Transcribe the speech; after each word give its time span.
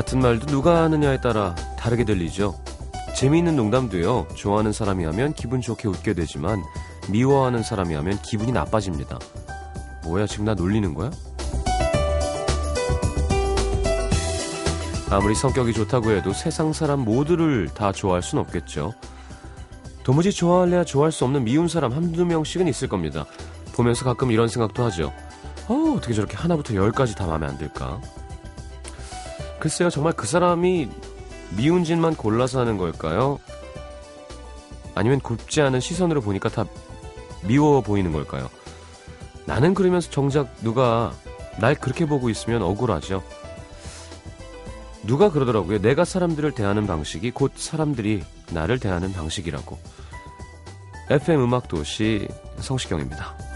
같은 0.00 0.18
말도 0.20 0.46
누가 0.46 0.82
하느냐에 0.84 1.20
따라 1.20 1.54
다르게 1.78 2.04
들리죠. 2.04 2.58
재미있는 3.14 3.54
농담도요, 3.54 4.28
좋아하는 4.34 4.72
사람이 4.72 5.04
하면 5.04 5.34
기분 5.34 5.60
좋게 5.60 5.88
웃게 5.88 6.14
되지만, 6.14 6.62
미워하는 7.10 7.62
사람이 7.62 7.92
하면 7.92 8.18
기분이 8.22 8.50
나빠집니다. 8.50 9.18
뭐야, 10.04 10.26
지금 10.26 10.46
나 10.46 10.54
놀리는 10.54 10.94
거야? 10.94 11.10
아무리 15.10 15.34
성격이 15.34 15.74
좋다고 15.74 16.12
해도 16.12 16.32
세상 16.32 16.72
사람 16.72 17.00
모두를 17.00 17.68
다 17.68 17.92
좋아할 17.92 18.22
순 18.22 18.38
없겠죠. 18.38 18.94
도무지 20.02 20.32
좋아할래야 20.32 20.84
좋아할 20.84 21.12
수 21.12 21.26
없는 21.26 21.44
미운 21.44 21.68
사람 21.68 21.92
한두 21.92 22.24
명씩은 22.24 22.68
있을 22.68 22.88
겁니다. 22.88 23.26
보면서 23.74 24.06
가끔 24.06 24.30
이런 24.30 24.48
생각도 24.48 24.82
하죠. 24.84 25.12
어, 25.68 25.94
어떻게 25.94 26.14
저렇게 26.14 26.38
하나부터 26.38 26.74
열까지 26.74 27.16
다 27.16 27.26
마음에 27.26 27.46
안 27.46 27.58
들까? 27.58 28.00
글쎄요, 29.60 29.90
정말 29.90 30.14
그 30.14 30.26
사람이 30.26 30.88
미운 31.56 31.84
짓만 31.84 32.16
골라서 32.16 32.60
하는 32.60 32.78
걸까요? 32.78 33.38
아니면 34.94 35.20
곱지 35.20 35.60
않은 35.60 35.80
시선으로 35.80 36.22
보니까 36.22 36.48
다 36.48 36.64
미워 37.46 37.80
보이는 37.80 38.10
걸까요? 38.10 38.48
나는 39.46 39.74
그러면서 39.74 40.10
정작 40.10 40.54
누가 40.62 41.12
날 41.58 41.74
그렇게 41.74 42.06
보고 42.06 42.30
있으면 42.30 42.62
억울하죠. 42.62 43.22
누가 45.06 45.30
그러더라고요. 45.30 45.80
내가 45.80 46.04
사람들을 46.04 46.52
대하는 46.52 46.86
방식이 46.86 47.30
곧 47.30 47.52
사람들이 47.56 48.22
나를 48.50 48.78
대하는 48.78 49.12
방식이라고. 49.12 49.78
FM 51.10 51.42
음악도시 51.42 52.28
성시경입니다. 52.60 53.49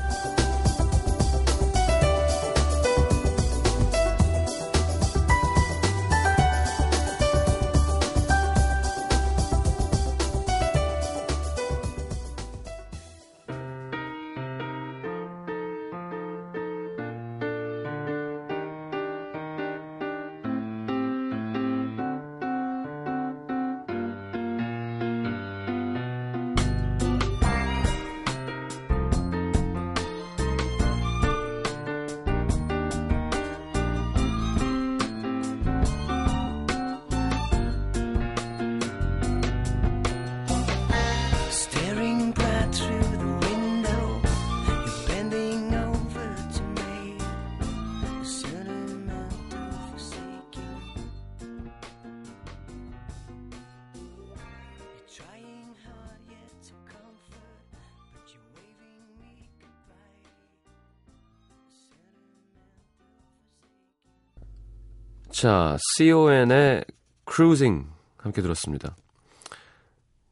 자, 65.44 65.76
CON의 65.98 66.86
Cruising 67.30 67.86
함께 68.16 68.40
들었습니다. 68.40 68.96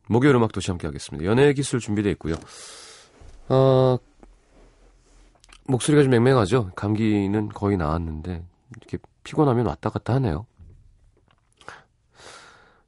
목요일 0.09 0.35
음악 0.37 0.53
도시 0.53 0.71
함께 0.71 0.87
하겠습니다. 0.87 1.27
연애 1.27 1.53
기술 1.53 1.81
준비되어 1.81 2.11
있고요. 2.13 2.35
어, 3.51 3.99
목소리가 5.65 6.03
좀 6.03 6.13
맹맹하죠? 6.13 6.71
감기는 6.75 7.51
거의 7.51 7.77
나았는데, 7.77 8.43
이렇게 8.79 8.97
피곤하면 9.23 9.67
왔다 9.67 9.91
갔다 9.91 10.15
하네요. 10.15 10.47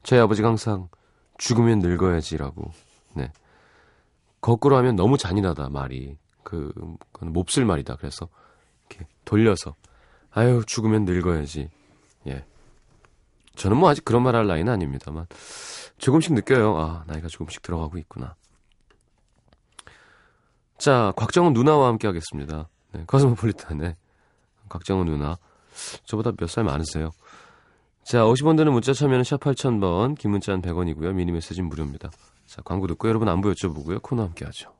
저희 0.03 0.19
아버지가 0.19 0.49
항상 0.49 0.89
죽으면 1.37 1.81
늙어야지라고, 1.81 2.73
네. 3.17 3.31
거꾸로 4.41 4.79
하면 4.79 4.97
너무 4.97 5.19
잔인하다, 5.19 5.69
말이. 5.69 6.17
그, 6.43 6.73
몹쓸 7.21 7.67
말이다. 7.67 7.97
그래서, 7.97 8.31
이렇게 8.89 9.06
돌려서, 9.27 9.75
아유, 10.31 10.62
죽으면 10.67 11.05
늙어야지. 11.05 11.69
예. 12.27 12.45
저는 13.57 13.77
뭐 13.77 13.89
아직 13.89 14.05
그런 14.05 14.23
말 14.23 14.35
할 14.35 14.47
나이는 14.47 14.73
아닙니다만 14.73 15.27
조금씩 15.99 16.33
느껴요. 16.35 16.77
아, 16.77 17.05
나이가 17.07 17.29
조금씩 17.29 17.62
들어가고 17.62 17.99
있구나. 17.99 18.35
자, 20.79 21.12
곽정은 21.17 21.53
누나와 21.53 21.89
함께 21.89 22.07
하겠습니다. 22.09 22.69
네, 22.93 23.05
커스모폴리탄의 23.07 23.95
곽정은 24.69 25.07
누나. 25.07 25.39
저보다 26.05 26.33
몇 26.39 26.49
살 26.49 26.65
많으세요. 26.65 27.11
자, 28.05 28.23
50원 28.25 28.56
드는 28.56 28.73
문자 28.73 28.93
참여는 28.93 29.25
샵 29.25 29.41
8000번, 29.41 30.19
긴 30.19 30.33
문자는 30.33 30.61
100원이고요. 30.62 31.15
미니 31.15 31.33
메시지는 31.33 31.69
무료입니다. 31.69 32.11
자, 32.47 32.61
광고 32.62 32.87
듣고 32.87 33.09
여러분 33.09 33.29
안부 33.29 33.51
여쭤보고요. 33.53 34.03
코너 34.03 34.23
함께 34.25 34.45
하죠. 34.45 34.74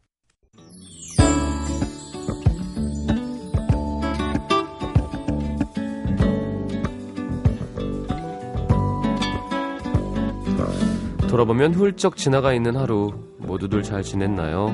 돌아보면 11.35 11.75
훌쩍 11.75 12.17
지나가 12.17 12.55
있는 12.55 12.77
하루 12.77 13.13
모두들 13.39 13.83
잘 13.83 14.05
지냈나요? 14.05 14.73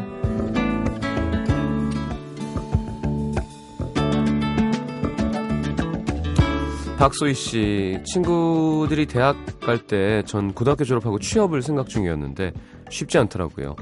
박소희 6.99 7.33
씨 7.33 7.99
친구들이 8.05 9.07
대학 9.07 9.37
갈 9.61 9.79
때 9.87 10.23
전 10.27 10.53
고등학교 10.53 10.85
졸업하고 10.85 11.19
취업을 11.19 11.63
생각 11.63 11.89
중이었는데 11.89 12.53
쉽지 12.91 13.17
않더라고요. 13.17 13.75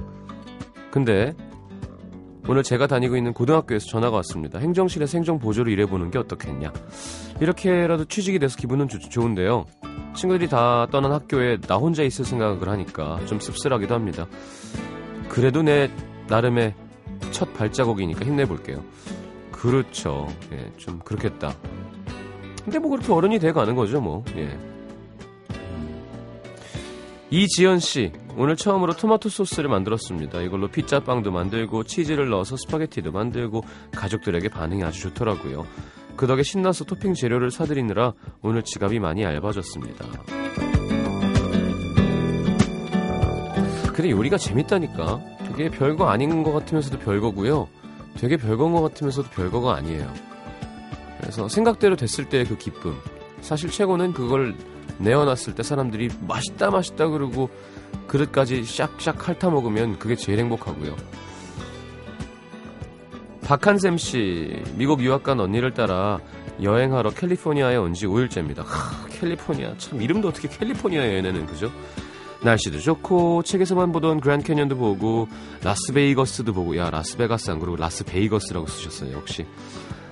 근데 0.93 1.35
오늘 2.49 2.63
제가 2.63 2.87
다니고 2.87 3.15
있는 3.15 3.35
고등학교에서 3.35 3.87
전화가 3.89 4.17
왔습니다. 4.17 4.59
행정실에서 4.59 5.19
행정 5.19 5.39
보조를 5.39 5.71
일해보는 5.71 6.11
게 6.11 6.19
어떻겠냐. 6.19 6.73
이렇게라도 7.41 8.07
취직이 8.07 8.39
돼서 8.39 8.57
기분은 8.57 8.89
조, 8.89 8.99
좋은데요. 8.99 9.67
친구들이 10.17 10.49
다 10.49 10.87
떠난 10.91 11.13
학교에 11.13 11.59
나 11.61 11.77
혼자 11.77 12.03
있을 12.03 12.25
생각을 12.25 12.67
하니까 12.67 13.21
좀 13.27 13.39
씁쓸하기도 13.39 13.95
합니다. 13.95 14.27
그래도 15.29 15.63
내 15.63 15.91
나름의 16.29 16.75
첫 17.33 17.53
발자국이니까 17.53 18.25
힘내볼게요. 18.25 18.83
그렇죠. 19.53 20.27
예, 20.53 20.73
좀 20.79 21.01
그렇겠다. 21.01 21.55
근데 22.65 22.79
뭐 22.79 22.91
그렇게 22.91 23.13
어른이 23.13 23.41
돼 23.41 23.53
가는 23.53 23.75
거죠, 23.75 24.01
뭐. 24.01 24.25
예. 24.37 24.59
이지연 27.29 27.79
씨, 27.79 28.11
오늘 28.39 28.55
처음으로 28.55 28.95
토마토 28.95 29.29
소스를 29.29 29.69
만들었습니다. 29.69 30.41
이걸로 30.43 30.69
피자빵도 30.69 31.33
만들고 31.33 31.83
치즈를 31.83 32.29
넣어서 32.29 32.57
스파게티도 32.57 33.11
만들고 33.11 33.65
가족들에게 33.97 34.49
반응이 34.49 34.85
아주 34.85 35.01
좋더라고요. 35.01 35.67
그 36.15 36.29
덕에 36.29 36.45
신나서 36.45 36.85
토핑 36.85 37.15
재료를 37.15 37.51
사드리느라 37.51 38.13
오늘 38.43 38.63
지갑이 38.63 39.01
많이 39.01 39.25
얇아졌습니다. 39.25 40.05
근데 43.93 44.11
요리가 44.11 44.39
재밌다니까. 44.39 45.21
되게 45.49 45.69
별거 45.69 46.09
아닌 46.09 46.45
것 46.45 46.53
같으면서도 46.53 47.01
별거고요. 47.01 47.67
되게 48.19 48.37
별거인 48.37 48.73
것 48.73 48.83
같으면서도 48.83 49.31
별거가 49.31 49.75
아니에요. 49.75 50.13
그래서 51.21 51.49
생각대로 51.49 51.97
됐을 51.97 52.29
때의 52.29 52.45
그 52.45 52.57
기쁨. 52.57 52.95
사실 53.41 53.69
최고는 53.69 54.13
그걸 54.13 54.55
내어놨을 54.99 55.57
때 55.57 55.65
사람들이 55.65 56.11
맛있다 56.29 56.71
맛있다 56.71 57.09
그러고 57.09 57.51
그릇까지 58.07 58.63
샥샥 58.63 59.19
핥아 59.19 59.51
먹으면 59.51 59.99
그게 59.99 60.17
제일 60.17 60.39
행복하고요. 60.41 60.97
박한샘 63.43 63.97
씨, 63.99 64.63
미국 64.75 65.03
유학 65.03 65.23
간 65.23 65.41
언니를 65.41 65.73
따라 65.73 66.19
여행하러 66.63 67.11
캘리포니아에 67.11 67.77
온 67.77 67.95
지 67.95 68.07
5일째입니다. 68.07 68.65
하, 68.65 69.07
캘리포니아. 69.09 69.75
참, 69.79 70.03
이름도 70.03 70.29
어떻게 70.29 70.49
캘리포니아에 70.49 71.17
얘네는, 71.17 71.47
그죠? 71.47 71.71
날씨도 72.43 72.81
좋고, 72.81 73.43
책에서만 73.45 73.91
보던 73.93 74.21
그랜드 74.21 74.45
캐년도 74.47 74.77
보고, 74.77 75.29
라스베이거스도 75.63 76.53
보고, 76.53 76.77
야, 76.77 76.91
라스베가스 76.91 77.51
안 77.51 77.59
그러고 77.59 77.77
라스베이거스라고 77.77 78.67
쓰셨어요, 78.67 79.13
역시. 79.15 79.47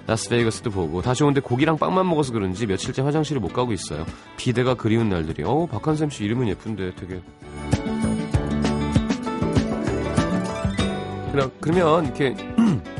라스베이거스도 0.06 0.70
보고, 0.70 1.02
다 1.02 1.12
좋은데 1.14 1.40
고기랑 1.40 1.78
빵만 1.78 2.08
먹어서 2.08 2.32
그런지 2.32 2.66
며칠째 2.66 3.02
화장실을 3.02 3.40
못 3.40 3.52
가고 3.52 3.72
있어요. 3.72 4.06
비데가 4.36 4.74
그리운 4.74 5.08
날들이. 5.08 5.42
어 5.44 5.66
박한샘 5.66 6.10
씨 6.10 6.24
이름은 6.24 6.46
예쁜데 6.48 6.94
되게. 6.94 7.20
그냥, 11.36 11.50
그러면 11.60 12.04
이렇게, 12.06 12.34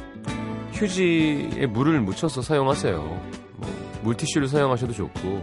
휴지에 0.73 1.67
물을 1.67 2.01
묻혀서 2.03 2.43
사용하세요. 2.43 2.99
뭐, 3.57 4.01
물티슈를 4.03 4.49
사용하셔도 4.49 4.93
좋고, 4.93 5.43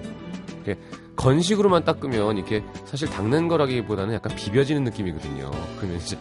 건식으로만 1.15 1.85
닦으면 1.85 2.37
이렇게 2.37 2.63
사실 2.85 3.09
닦는 3.09 3.47
거라기보다는 3.47 4.13
약간 4.13 4.35
비벼지는 4.35 4.83
느낌이거든요. 4.83 5.49
그러면 5.77 5.97
이제 5.97 6.17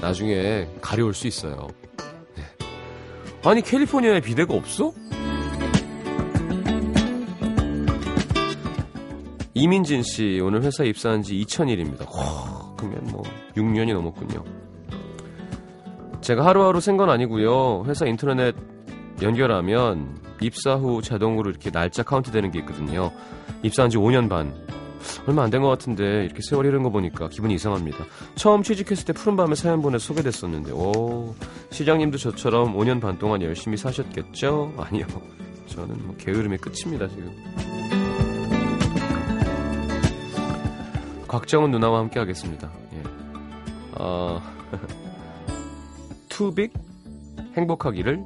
나중에 0.00 0.68
가려울 0.80 1.14
수 1.14 1.26
있어요. 1.26 1.68
네. 2.36 2.42
아니 3.44 3.62
캘리포니아에 3.62 4.20
비데가 4.20 4.54
없어? 4.54 4.92
이민진 9.54 10.02
씨 10.02 10.40
오늘 10.42 10.62
회사 10.62 10.82
입사한 10.82 11.22
지 11.22 11.34
2000일입니다. 11.34 12.10
와, 12.12 12.74
그러면 12.76 13.04
뭐 13.04 13.22
6년이 13.54 13.92
넘었군요. 13.92 14.61
제가 16.22 16.44
하루하루 16.44 16.80
센건 16.80 17.10
아니고요. 17.10 17.84
회사 17.86 18.06
인터넷 18.06 18.54
연결하면 19.20 20.16
입사 20.40 20.74
후 20.74 21.02
자동으로 21.02 21.50
이렇게 21.50 21.70
날짜 21.70 22.02
카운트 22.02 22.30
되는 22.30 22.50
게 22.50 22.60
있거든요. 22.60 23.10
입사한 23.62 23.90
지 23.90 23.96
5년 23.98 24.28
반. 24.28 24.54
얼마 25.26 25.42
안 25.42 25.50
된 25.50 25.62
것 25.62 25.68
같은데 25.68 26.24
이렇게 26.24 26.40
세월이 26.48 26.68
흐른 26.68 26.84
거 26.84 26.90
보니까 26.90 27.28
기분이 27.28 27.54
이상합니다. 27.54 28.04
처음 28.36 28.62
취직했을 28.62 29.04
때 29.04 29.12
푸른밤에 29.12 29.56
사연 29.56 29.82
보내 29.82 29.98
소개됐었는데 29.98 30.70
오 30.72 31.34
시장님도 31.70 32.18
저처럼 32.18 32.76
5년 32.76 33.00
반 33.00 33.18
동안 33.18 33.42
열심히 33.42 33.76
사셨겠죠? 33.76 34.74
아니요. 34.78 35.06
저는 35.66 36.06
뭐 36.06 36.14
게으름의 36.18 36.58
끝입니다 36.58 37.08
지금. 37.08 37.32
곽정은 41.26 41.70
누나와 41.72 41.98
함께 42.00 42.20
하겠습니다. 42.20 42.70
예. 42.94 43.02
어, 43.98 44.40
투빅 46.32 46.72
행복하기를 47.56 48.24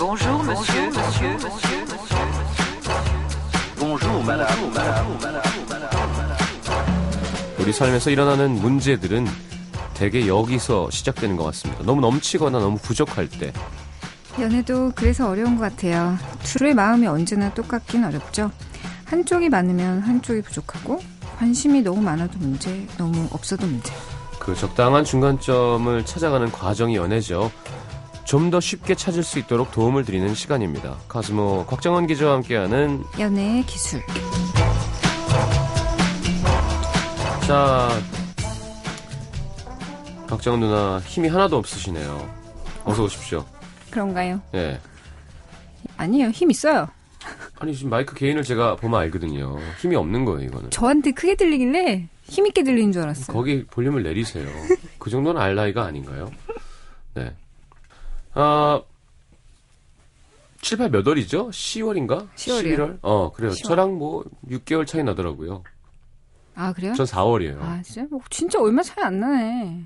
Bonjour, 0.00 0.42
monsieur, 0.44 0.86
monsieur, 0.86 1.32
monsieur, 1.34 1.84
monsieur. 1.84 2.24
Bonjour 3.78 4.24
madame, 4.24 4.72
madame, 4.72 5.12
madame, 5.20 5.42
madame. 5.68 6.40
우리 7.58 7.70
삶에서 7.70 8.08
일어나는 8.08 8.52
문제들은 8.62 9.26
대개 9.92 10.26
여기서 10.26 10.90
시작되는 10.90 11.36
것 11.36 11.44
같습니다. 11.44 11.84
너무 11.84 12.00
넘치거나 12.00 12.60
너무 12.60 12.78
부족할 12.78 13.28
때 13.28 13.52
연애도 14.40 14.92
그래서 14.94 15.28
어려운 15.28 15.56
것 15.56 15.62
같아요. 15.70 16.16
둘의 16.44 16.72
마음이 16.72 17.06
언제나 17.06 17.52
똑같긴 17.52 18.02
어렵죠. 18.04 18.50
한쪽이 19.04 19.50
많으면 19.50 20.00
한쪽이 20.00 20.40
부족하고 20.40 20.98
관심이 21.38 21.82
너무 21.82 22.00
많아도 22.00 22.38
문제, 22.38 22.86
너무 22.96 23.28
없어도 23.32 23.66
문제. 23.66 23.92
그 24.38 24.54
적당한 24.54 25.04
중간점을 25.04 26.06
찾아가는 26.06 26.50
과정이 26.50 26.96
연애죠. 26.96 27.50
좀 28.30 28.48
더 28.52 28.60
쉽게 28.60 28.94
찾을 28.94 29.24
수 29.24 29.40
있도록 29.40 29.72
도움을 29.72 30.04
드리는 30.04 30.32
시간입니다. 30.36 30.98
카스모 31.08 31.66
곽정원 31.66 32.06
기자와 32.06 32.34
함께하는 32.34 33.02
연애의 33.18 33.64
기술. 33.66 34.00
자 37.44 37.88
곽정원 40.28 40.60
누나 40.60 41.00
힘이 41.00 41.26
하나도 41.26 41.56
없으시네요. 41.56 42.30
어서 42.84 43.02
오십시오. 43.02 43.44
그런가요? 43.90 44.40
예. 44.54 44.78
아니에요. 45.96 46.30
힘 46.30 46.52
있어요. 46.52 46.86
아니 47.58 47.74
지금 47.74 47.90
마이크 47.90 48.14
개인을 48.14 48.44
제가 48.44 48.76
보면 48.76 49.00
알거든요. 49.00 49.58
힘이 49.80 49.96
없는 49.96 50.24
거예요 50.24 50.48
이거는. 50.48 50.70
저한테 50.70 51.10
크게 51.10 51.34
들리길래 51.34 52.06
힘 52.22 52.46
있게 52.46 52.62
들리는 52.62 52.92
줄 52.92 53.02
알았어요. 53.02 53.36
거기 53.36 53.64
볼륨을 53.66 54.04
내리세요. 54.04 54.48
그 55.00 55.10
정도는 55.10 55.40
알 55.40 55.56
나이가 55.56 55.82
아닌가요? 55.84 56.30
네. 57.14 57.34
아, 58.34 58.82
7, 60.62 60.78
8 60.78 60.90
몇 60.90 61.06
월이죠? 61.06 61.50
10월인가? 61.50 62.28
10월 62.34 62.66
이요. 62.66 62.76
11월? 62.76 62.98
어, 63.02 63.32
그래요. 63.32 63.50
10월. 63.52 63.64
저랑 63.64 63.94
뭐 63.98 64.24
6개월 64.48 64.86
차이 64.86 65.02
나더라고요. 65.02 65.62
아, 66.54 66.72
그래요? 66.72 66.94
전 66.94 67.06
4월이에요. 67.06 67.60
아, 67.60 67.80
진짜? 67.82 68.06
뭐 68.10 68.20
진짜 68.30 68.60
얼마 68.60 68.82
차이 68.82 69.02
안 69.04 69.20
나네. 69.20 69.84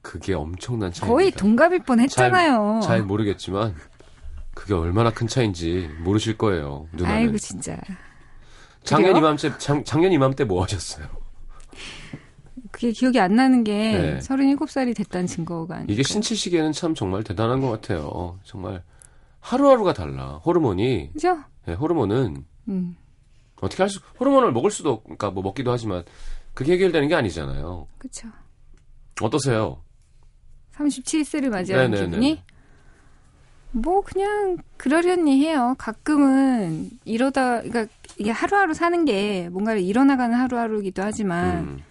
그게 0.00 0.34
엄청난 0.34 0.92
차이입니다. 0.92 1.12
거의 1.12 1.30
동갑일 1.32 1.82
뻔 1.82 1.98
했잖아요. 2.00 2.80
잘 2.82 3.02
모르겠지만 3.02 3.74
그게 4.54 4.74
얼마나 4.74 5.10
큰 5.10 5.26
차이인지 5.26 5.90
모르실 6.00 6.38
거예요. 6.38 6.86
누나는. 6.92 7.16
아이고, 7.16 7.38
진짜. 7.38 7.76
작년 8.84 9.12
그래요? 9.12 9.18
이맘때 9.26 9.58
작, 9.58 9.84
작년 9.84 10.12
이맘때 10.12 10.44
뭐 10.44 10.62
하셨어요? 10.62 11.06
그게 12.78 12.92
기억이 12.92 13.18
안 13.18 13.34
나는 13.34 13.64
게 13.64 13.72
네. 13.74 14.18
37살이 14.20 14.94
됐다는 14.96 15.26
증거가 15.26 15.74
아니에요. 15.78 15.88
이게 15.90 16.04
신치시기에는 16.04 16.70
참 16.70 16.94
정말 16.94 17.24
대단한 17.24 17.60
것 17.60 17.68
같아요. 17.70 18.38
정말 18.44 18.84
하루하루가 19.40 19.92
달라. 19.94 20.36
호르몬이 20.46 21.10
그죠? 21.12 21.38
네, 21.66 21.74
호르몬은 21.74 22.44
음. 22.68 22.96
어떻게 23.60 23.82
할 23.82 23.90
수, 23.90 23.98
호르몬을 24.20 24.52
먹을 24.52 24.70
수도, 24.70 24.92
없- 24.92 25.02
그러니까 25.02 25.32
뭐 25.32 25.42
먹기도 25.42 25.72
하지만, 25.72 26.04
그게 26.54 26.74
해결되는 26.74 27.08
게 27.08 27.16
아니잖아요. 27.16 27.88
그쵸. 27.98 28.28
어떠세요? 29.20 29.82
37세를 30.76 31.48
맞이하는 31.48 31.90
네네네. 31.90 32.10
기분이? 32.10 32.42
뭐, 33.72 34.02
그냥, 34.02 34.58
그러려니 34.76 35.44
해요. 35.44 35.74
가끔은, 35.78 36.90
이러다, 37.04 37.62
그러니까, 37.62 37.92
이게 38.18 38.30
하루하루 38.30 38.72
사는 38.74 39.04
게 39.04 39.48
뭔가를 39.48 39.80
이뤄나가는 39.80 40.32
하루하루이기도 40.38 41.02
하지만, 41.02 41.56
음, 41.58 41.82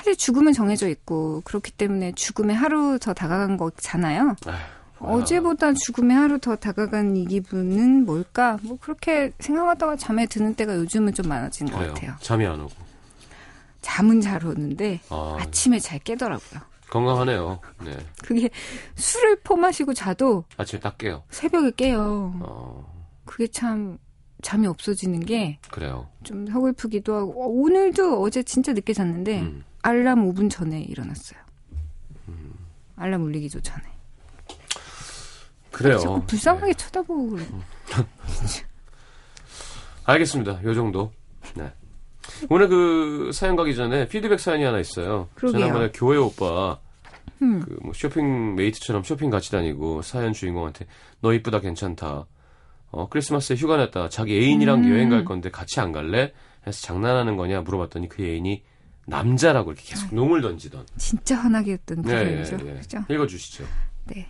사실 0.00 0.16
죽음은 0.16 0.54
정해져 0.54 0.88
있고, 0.88 1.42
그렇기 1.44 1.72
때문에 1.72 2.12
죽음의 2.12 2.56
하루 2.56 2.98
더 2.98 3.12
다가간 3.12 3.58
거잖아요. 3.58 4.34
뭐야. 4.46 4.58
어제보다 4.98 5.74
죽음의 5.74 6.16
하루 6.16 6.38
더 6.38 6.56
다가간 6.56 7.18
이 7.18 7.26
기분은 7.26 8.06
뭘까? 8.06 8.56
뭐, 8.62 8.78
그렇게 8.80 9.32
생각하다가 9.40 9.96
잠에 9.96 10.24
드는 10.24 10.54
때가 10.54 10.74
요즘은 10.76 11.12
좀 11.12 11.28
많아진 11.28 11.66
것 11.70 11.76
그래요. 11.76 11.92
같아요. 11.92 12.14
잠이 12.20 12.46
안 12.46 12.60
오고. 12.62 12.72
잠은 13.82 14.22
잘 14.22 14.46
오는데, 14.46 15.00
아, 15.10 15.36
아침에 15.38 15.78
잘 15.78 15.98
깨더라고요. 15.98 16.60
건강하네요. 16.88 17.60
네. 17.84 17.94
그게 18.24 18.48
술을 18.96 19.40
퍼마시고 19.40 19.92
자도 19.92 20.44
아침에 20.56 20.80
딱 20.80 20.96
깨요. 20.96 21.24
새벽에 21.28 21.72
깨요. 21.76 22.34
어, 22.40 23.06
그게 23.26 23.46
참 23.48 23.98
잠이 24.42 24.66
없어지는 24.66 25.20
게좀 25.20 25.58
그래요. 25.70 26.08
서글프기도 26.26 27.14
하고 27.14 27.44
어, 27.44 27.46
오늘도 27.48 28.20
어제 28.22 28.42
진짜 28.42 28.72
늦게 28.72 28.92
잤는데 28.92 29.40
음, 29.42 29.62
알람 29.82 30.30
5분 30.30 30.50
전에 30.50 30.80
일어났어요. 30.82 31.40
알람 32.96 33.22
울리기 33.24 33.48
도 33.48 33.60
전에. 33.60 33.82
그래요. 35.70 35.98
자꾸 35.98 36.22
불쌍하게 36.26 36.74
쳐다보고. 36.74 37.38
네. 37.38 37.46
알겠습니다. 40.04 40.62
요 40.64 40.74
정도. 40.74 41.12
네. 41.54 41.72
오늘 42.48 42.68
그 42.68 43.30
사연 43.32 43.56
가기 43.56 43.74
전에 43.74 44.06
피드백 44.08 44.38
사연이 44.38 44.64
하나 44.64 44.78
있어요. 44.78 45.28
그러게요. 45.34 45.58
지난번에 45.60 45.90
교회 45.94 46.16
오빠 46.18 46.78
음. 47.42 47.60
그뭐 47.60 47.92
쇼핑 47.94 48.54
mate처럼 48.54 49.02
쇼핑 49.02 49.30
같이 49.30 49.50
다니고 49.50 50.02
사연 50.02 50.32
주인공한테 50.32 50.86
너 51.20 51.32
이쁘다 51.32 51.60
괜찮다. 51.60 52.26
어 52.92 53.08
크리스마스에 53.08 53.56
휴가 53.56 53.76
냈다. 53.76 54.08
자기 54.10 54.36
애인이랑 54.38 54.84
음. 54.84 54.90
여행 54.90 55.08
갈 55.08 55.24
건데 55.24 55.50
같이 55.50 55.80
안 55.80 55.92
갈래? 55.92 56.32
해서 56.66 56.80
장난하는 56.82 57.36
거냐 57.36 57.62
물어봤더니 57.62 58.08
그 58.08 58.22
애인이 58.22 58.62
남자라고 59.10 59.72
이렇게 59.72 59.90
계속 59.90 60.14
농을 60.14 60.40
던지던. 60.40 60.86
진짜 60.96 61.36
화나게 61.36 61.72
했던 61.72 62.02
네, 62.02 62.24
표현이죠. 62.24 62.58
예, 62.64 62.70
예. 62.70 62.74
그죠? 62.80 63.04
읽어주시죠. 63.08 63.64
네. 64.06 64.26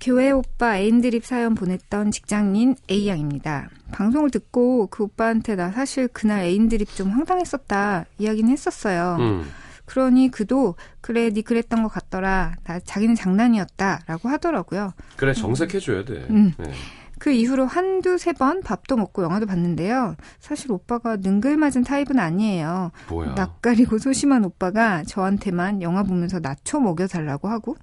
교회 0.00 0.30
오빠 0.30 0.78
애인 0.78 1.02
드립 1.02 1.24
사연 1.26 1.54
보냈던 1.54 2.10
직장인 2.10 2.74
A양입니다. 2.90 3.68
방송을 3.92 4.30
듣고 4.30 4.86
그 4.86 5.04
오빠한테 5.04 5.56
나 5.56 5.70
사실 5.70 6.08
그날 6.08 6.44
애인 6.44 6.68
드립 6.68 6.94
좀 6.94 7.10
황당했었다 7.10 8.06
이야기는 8.18 8.50
했었어요. 8.50 9.16
음. 9.20 9.46
그러니 9.84 10.30
그도 10.30 10.76
그래 11.00 11.30
네 11.30 11.42
그랬던 11.42 11.82
것 11.82 11.88
같더라. 11.88 12.54
나 12.64 12.80
자기는 12.80 13.14
장난이었다라고 13.14 14.28
하더라고요. 14.28 14.94
그래 15.16 15.34
정색해줘야 15.34 16.04
돼. 16.04 16.26
음. 16.30 16.54
네. 16.58 16.72
그 17.20 17.30
이후로 17.30 17.66
한두 17.66 18.16
세 18.18 18.32
번 18.32 18.62
밥도 18.62 18.96
먹고 18.96 19.22
영화도 19.22 19.44
봤는데요. 19.46 20.16
사실 20.40 20.72
오빠가 20.72 21.16
능글맞은 21.16 21.84
타입은 21.84 22.18
아니에요. 22.18 22.90
뭐야? 23.10 23.34
낯가리고 23.34 23.98
소심한 23.98 24.44
오빠가 24.44 25.02
저한테만 25.04 25.82
영화 25.82 26.02
보면서 26.02 26.38
나초 26.40 26.80
먹여달라고 26.80 27.48
하고 27.48 27.76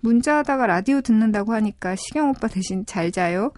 문자하다가 0.00 0.66
라디오 0.68 1.00
듣는다고 1.00 1.52
하니까 1.54 1.96
시경 1.96 2.30
오빠 2.30 2.46
대신 2.46 2.86
잘 2.86 3.10
자요 3.10 3.50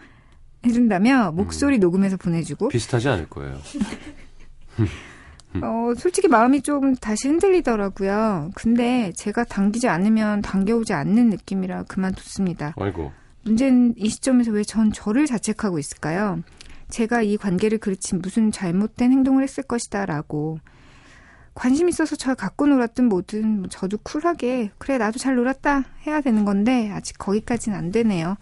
해준다며 0.65 1.33
목소리 1.33 1.79
녹음해서 1.79 2.17
보내주고 2.17 2.69
비슷하지 2.69 3.09
않을 3.11 3.29
거예요. 3.29 3.59
어, 5.63 5.93
솔직히 5.97 6.29
마음이 6.29 6.63
좀 6.63 6.95
다시 6.97 7.29
흔들리더라고요. 7.29 8.51
근데 8.55 9.13
제가 9.17 9.45
당기지 9.45 9.89
않으면 9.89 10.41
당겨오지 10.43 10.93
않는 10.93 11.31
느낌이라 11.31 11.85
그만뒀습니다. 11.85 12.75
아이고. 12.79 13.13
문제는 13.51 13.95
이 13.97 14.09
시점에서 14.09 14.51
왜 14.51 14.65
전 14.65 14.93
저를 14.93 15.27
자책하고 15.27 15.79
있을까요? 15.79 16.43
제가 16.91 17.23
이 17.23 17.37
관계를 17.37 17.79
그르친 17.79 18.21
무슨 18.21 18.51
잘못된 18.51 19.13
행동을 19.13 19.43
했을 19.45 19.63
것이다 19.63 20.07
라고 20.07 20.59
관심 21.55 21.89
있어서 21.89 22.17
저 22.17 22.35
갖고 22.35 22.67
놀았든 22.67 23.09
뭐든 23.09 23.61
뭐 23.61 23.69
저도 23.69 23.99
쿨하게 24.03 24.71
그래 24.79 24.99
나도 24.99 25.19
잘 25.19 25.37
놀았다 25.37 25.85
해야 26.07 26.21
되는 26.21 26.45
건데 26.45 26.91
아직 26.93 27.17
거기까지는 27.19 27.79
안 27.79 27.91
되네요. 27.93 28.37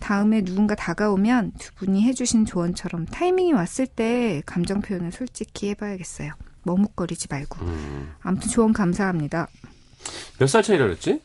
다음에 0.00 0.42
누군가 0.42 0.74
다가오면 0.74 1.52
두 1.58 1.74
분이 1.74 2.02
해주신 2.04 2.46
조언처럼 2.46 3.04
타이밍이 3.06 3.52
왔을 3.52 3.86
때 3.86 4.42
감정 4.46 4.80
표현을 4.80 5.12
솔직히 5.12 5.68
해봐야겠어요. 5.70 6.32
머뭇거리지 6.62 7.28
말고. 7.30 7.64
음. 7.66 8.12
아무튼 8.22 8.48
조언 8.50 8.72
감사합니다. 8.72 9.48
몇 10.38 10.48
살 10.48 10.62
차이라 10.62 10.84
그랬지? 10.86 11.20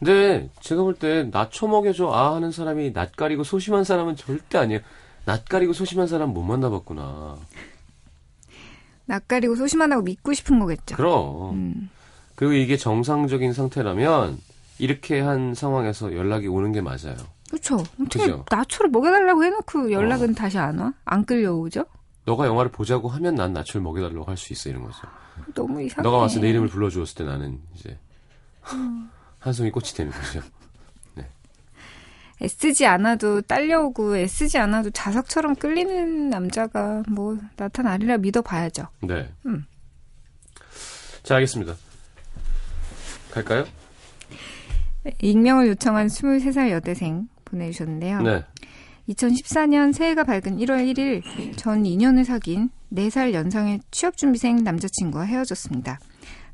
근데 0.00 0.48
제가 0.60 0.82
볼 0.82 0.94
때 0.94 1.24
나초 1.30 1.68
먹여줘 1.68 2.10
아 2.10 2.34
하는 2.34 2.50
사람이 2.50 2.90
낯가리고 2.92 3.44
소심한 3.44 3.84
사람은 3.84 4.16
절대 4.16 4.58
아니에요. 4.58 4.80
낯가리고 5.26 5.72
소심한 5.74 6.06
사람 6.08 6.30
못 6.32 6.42
만나봤구나. 6.42 7.36
낯가리고 9.06 9.56
소심하다고 9.56 10.02
믿고 10.02 10.32
싶은 10.32 10.58
거겠죠. 10.58 10.96
그럼. 10.96 11.54
음. 11.54 11.90
그리고 12.34 12.54
이게 12.54 12.76
정상적인 12.76 13.52
상태라면 13.52 14.38
이렇게 14.78 15.20
한 15.20 15.54
상황에서 15.54 16.14
연락이 16.16 16.48
오는 16.48 16.72
게 16.72 16.80
맞아요. 16.80 17.16
그렇죠. 17.50 17.76
어떻게 18.00 18.20
그죠? 18.26 18.44
나초를 18.50 18.90
먹여달라고 18.90 19.44
해놓고 19.44 19.92
연락은 19.92 20.30
어. 20.30 20.34
다시 20.34 20.56
안 20.58 20.78
와? 20.78 20.92
안 21.04 21.26
끌려오죠? 21.26 21.84
너가 22.24 22.46
영화를 22.46 22.70
보자고 22.70 23.08
하면 23.08 23.34
난 23.34 23.52
나초를 23.52 23.82
먹여달라고 23.82 24.24
할 24.24 24.36
수 24.38 24.52
있어 24.54 24.70
이런 24.70 24.84
거죠. 24.84 24.98
너무 25.54 25.82
이상해. 25.82 26.02
너가 26.02 26.16
와서 26.18 26.40
내 26.40 26.48
이름을 26.50 26.68
불러주었을 26.68 27.16
때 27.16 27.24
나는 27.24 27.60
이제 27.74 27.98
한송이 29.40 29.70
꽃이 29.70 29.88
되는 29.96 30.12
거죠. 30.12 30.42
애쓰지 32.42 32.86
않아도 32.86 33.42
딸려오고 33.42 34.16
애쓰지 34.16 34.58
않아도 34.58 34.90
자석처럼 34.90 35.56
끌리는 35.56 36.30
남자가 36.30 37.02
뭐 37.08 37.38
나타나리라 37.56 38.16
믿어봐야죠. 38.18 38.88
네. 39.02 39.28
음. 39.46 39.66
자 41.22 41.34
알겠습니다. 41.36 41.74
갈까요? 43.30 43.66
익명을 45.20 45.68
요청한 45.68 46.06
23살 46.06 46.70
여대생 46.70 47.28
보내주셨는데요. 47.44 48.22
네. 48.22 48.44
2014년 49.08 49.92
새해가 49.92 50.24
밝은 50.24 50.58
1월 50.58 50.94
1일 50.94 51.56
전 51.56 51.82
2년을 51.82 52.24
사귄 52.24 52.70
4살 52.92 53.32
연상의 53.32 53.80
취업준비생 53.90 54.62
남자친구와 54.64 55.24
헤어졌습니다. 55.24 55.98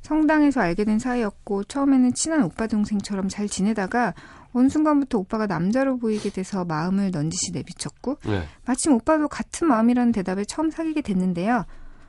성당에서 0.06 0.60
알게 0.60 0.84
된 0.84 1.00
사이였고 1.00 1.64
처음에는 1.64 2.14
친한 2.14 2.44
오빠 2.44 2.68
동생처럼 2.68 3.28
잘 3.28 3.48
지내다가 3.48 4.14
어느 4.52 4.68
순간부터 4.68 5.18
오빠가 5.18 5.46
남자로 5.46 5.98
보이게 5.98 6.30
돼서 6.30 6.64
마음을 6.64 7.10
넌지시 7.10 7.50
내비쳤고 7.52 8.18
네. 8.24 8.44
마침 8.64 8.92
오빠도 8.92 9.26
같은 9.26 9.66
마음이라는 9.66 10.12
대답에 10.12 10.44
처음 10.44 10.70
사귀게 10.70 11.02
됐는데요. 11.02 11.64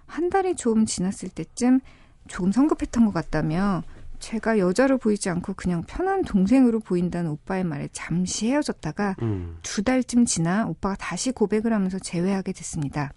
한 0.05 0.29
달이 0.29 0.55
좀 0.55 0.85
지났을 0.85 1.29
때쯤 1.29 1.79
조금 2.27 2.51
성급했던 2.51 3.03
것 3.05 3.13
같다며 3.13 3.81
제가 4.19 4.59
여자로 4.59 4.99
보이지 4.99 5.29
않고 5.31 5.53
그냥 5.55 5.83
편한 5.87 6.23
동생으로 6.23 6.79
보인다는 6.81 7.31
오빠의 7.31 7.63
말에 7.63 7.89
잠시 7.93 8.47
헤어졌다가 8.47 9.15
음. 9.23 9.57
두 9.63 9.81
달쯤 9.81 10.25
지나 10.25 10.67
오빠가 10.67 10.95
다시 10.95 11.31
고백을 11.31 11.73
하면서 11.73 11.97
재회하게 11.97 12.51
됐습니다. 12.51 13.11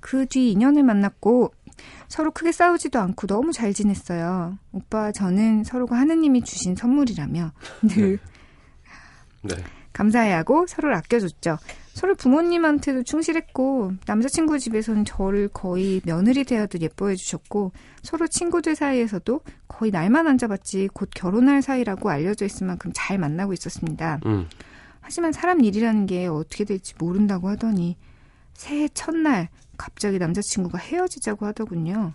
그 0.00 0.26
뒤 0.26 0.52
인연을 0.52 0.82
만났고 0.82 1.52
서로 2.08 2.30
크게 2.30 2.52
싸우지도 2.52 2.98
않고 2.98 3.26
너무 3.26 3.52
잘 3.52 3.72
지냈어요. 3.72 4.58
오빠와 4.72 5.12
저는 5.12 5.64
서로가 5.64 5.96
하느님이 5.96 6.42
주신 6.42 6.74
선물이라며 6.74 7.52
늘 7.88 8.18
네. 9.42 9.54
감사해하고 9.92 10.66
서로를 10.66 10.96
아껴줬죠. 10.96 11.58
서로 11.92 12.14
부모님한테도 12.14 13.02
충실했고 13.02 13.94
남자친구 14.06 14.60
집에서는 14.60 15.04
저를 15.04 15.48
거의 15.48 16.00
며느리 16.04 16.44
대하듯 16.44 16.80
예뻐해 16.82 17.16
주셨고 17.16 17.72
서로 18.02 18.28
친구들 18.28 18.76
사이에서도 18.76 19.40
거의 19.66 19.90
날만 19.90 20.28
안 20.28 20.38
잡았지 20.38 20.88
곧 20.92 21.10
결혼할 21.12 21.60
사이라고 21.60 22.08
알려져 22.10 22.44
있을 22.44 22.68
만큼 22.68 22.92
잘 22.94 23.18
만나고 23.18 23.52
있었습니다. 23.52 24.20
음. 24.26 24.46
하지만 25.00 25.32
사람 25.32 25.64
일이라는 25.64 26.06
게 26.06 26.28
어떻게 26.28 26.64
될지 26.64 26.94
모른다고 26.98 27.48
하더니 27.48 27.96
새해 28.58 28.88
첫날 28.88 29.48
갑자기 29.76 30.18
남자친구가 30.18 30.78
헤어지자고 30.78 31.46
하더군요. 31.46 32.14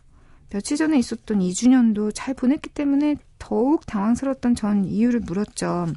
며칠 0.49 0.75
전에 0.75 0.99
있었던 0.99 1.39
2주년도 1.39 2.11
잘 2.13 2.33
보냈기 2.33 2.69
때문에 2.69 3.15
더욱 3.39 3.85
당황스러웠던 3.85 4.55
전 4.55 4.83
이유를 4.83 5.21
물었죠. 5.21 5.87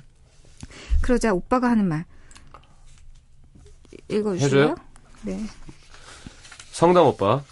그러자 1.02 1.34
오빠가 1.34 1.68
하는 1.68 1.86
말 1.88 2.04
읽어주실래요? 4.08 4.76
네. 5.22 5.44
성당 6.70 7.08
오빠. 7.08 7.42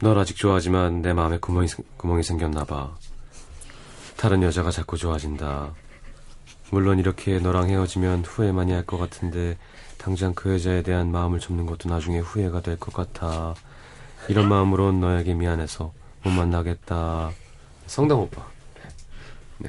널 0.00 0.18
아직 0.18 0.36
좋아하지만 0.36 1.02
내 1.02 1.12
마음에 1.12 1.38
구멍이, 1.38 1.68
생- 1.68 1.84
구멍이 1.98 2.24
생겼나 2.24 2.64
봐. 2.64 2.96
다른 4.16 4.42
여자가 4.42 4.72
자꾸 4.72 4.96
좋아진다. 4.96 5.72
물론 6.72 6.98
이렇게 6.98 7.38
너랑 7.38 7.68
헤어지면 7.68 8.24
후회 8.24 8.50
많이 8.50 8.72
할 8.72 8.84
것 8.84 8.98
같은데 8.98 9.56
당장 10.00 10.32
그 10.34 10.54
여자에 10.54 10.82
대한 10.82 11.10
마음을 11.12 11.40
접는 11.40 11.66
것도 11.66 11.88
나중에 11.88 12.20
후회가 12.20 12.62
될 12.62 12.78
것 12.78 12.94
같아. 12.94 13.54
이런 14.28 14.48
마음으론 14.48 15.00
너에게 15.00 15.34
미안해서 15.34 15.92
못 16.22 16.30
만나겠다. 16.30 17.30
성당 17.86 18.20
오빠. 18.20 18.46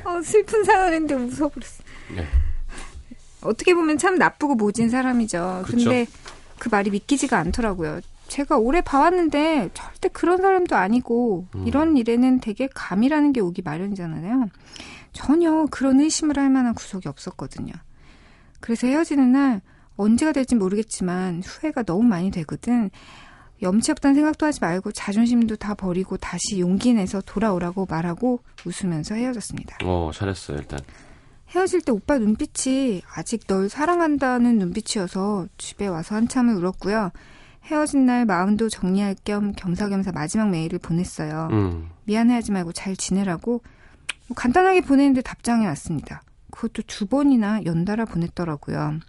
어, 0.06 0.22
슬픈 0.22 0.64
사연인데 0.64 1.16
웃어버렸어. 1.16 1.84
네. 2.16 2.26
어떻게 3.42 3.74
보면 3.74 3.98
참 3.98 4.16
나쁘고 4.16 4.56
모진 4.56 4.90
사람이죠. 4.90 5.64
그쵸. 5.66 5.78
근데 5.78 6.08
그 6.60 6.70
말이 6.70 6.90
믿기지가 6.92 7.38
않더라고요. 7.38 8.00
제가 8.28 8.58
오래 8.58 8.80
봐왔는데 8.80 9.72
절대 9.74 10.08
그런 10.08 10.38
사람도 10.42 10.78
아니고 10.78 11.48
음. 11.56 11.68
이런 11.68 11.98
일에는 11.98 12.40
되게 12.40 12.70
감이라는 12.74 13.34
게 13.34 13.42
오기 13.42 13.64
마련이잖아요. 13.64 14.48
전혀 15.12 15.66
그런 15.70 16.00
의심을 16.00 16.38
할 16.38 16.50
만한 16.50 16.74
구석이 16.74 17.10
없었거든요. 17.10 17.74
그래서 18.62 18.88
헤어지는 18.88 19.32
날 19.34 19.62
언제가 20.02 20.32
될지 20.32 20.56
모르겠지만 20.56 21.42
후회가 21.46 21.84
너무 21.84 22.04
많이 22.04 22.32
되거든. 22.32 22.90
염치 23.62 23.92
없다는 23.92 24.16
생각도 24.16 24.48
하지 24.48 24.60
말고 24.60 24.92
자존심도 24.92 25.56
다 25.56 25.76
버리고 25.76 26.18
다시 26.18 26.60
용기 26.60 26.94
내서 26.94 27.22
돌아오라고 27.22 27.86
말하고 27.88 28.40
웃으면서 28.66 29.16
헤어졌습니다. 29.16 29.78
어, 29.84 30.10
잘했어요, 30.14 30.58
일단. 30.58 30.80
헤어질 31.50 31.82
때 31.82 31.92
오빠 31.92 32.18
눈빛이 32.18 33.04
아직 33.14 33.46
널 33.46 33.70
사랑한다는 33.70 34.58
눈빛이어서 34.58 35.48
집에 35.58 35.86
와서 35.88 36.16
한참을 36.16 36.56
울었고요. 36.56 37.12
헤어진 37.66 38.06
날 38.06 38.26
마음도 38.26 38.70
정리할 38.70 39.16
겸 39.24 39.52
겸사겸사 39.52 40.12
마지막 40.14 40.50
메일을 40.50 40.80
보냈어요. 40.80 41.50
음. 41.52 41.90
미안해하지 42.06 42.52
말고 42.52 42.72
잘 42.72 42.96
지내라고 42.96 43.62
뭐 44.28 44.36
간단하게 44.36 44.82
보냈는데 44.82 45.22
답장이 45.22 45.66
왔습니다. 45.68 46.24
그것도 46.52 46.84
두 46.88 47.06
번이나 47.06 47.64
연달아 47.66 48.06
보냈더라고요. 48.06 49.00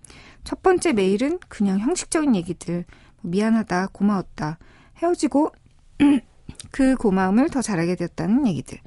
첫 0.44 0.62
번째 0.62 0.92
메일은 0.92 1.38
그냥 1.48 1.78
형식적인 1.78 2.34
얘기들. 2.36 2.84
뭐 3.20 3.30
미안하다, 3.30 3.88
고마웠다. 3.92 4.58
헤어지고 5.02 5.52
그 6.70 6.94
고마움을 6.96 7.48
더 7.50 7.62
잘하게 7.62 7.96
되었다는 7.96 8.46
얘기들. 8.48 8.78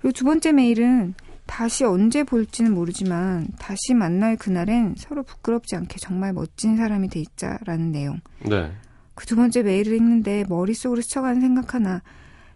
그리고 0.00 0.12
두 0.12 0.24
번째 0.24 0.52
메일은 0.52 1.14
다시 1.46 1.84
언제 1.84 2.22
볼지는 2.22 2.72
모르지만 2.74 3.48
다시 3.58 3.94
만날 3.94 4.36
그날엔 4.36 4.94
서로 4.96 5.22
부끄럽지 5.22 5.74
않게 5.76 5.96
정말 5.98 6.32
멋진 6.32 6.76
사람이 6.76 7.08
돼 7.08 7.20
있자라는 7.20 7.92
내용. 7.92 8.20
네. 8.48 8.72
그 9.20 9.26
두 9.26 9.36
번째 9.36 9.62
메일을 9.62 9.94
읽는데 9.94 10.44
머릿속으로 10.48 11.02
스쳐가는 11.02 11.42
생각 11.42 11.74
하나. 11.74 12.02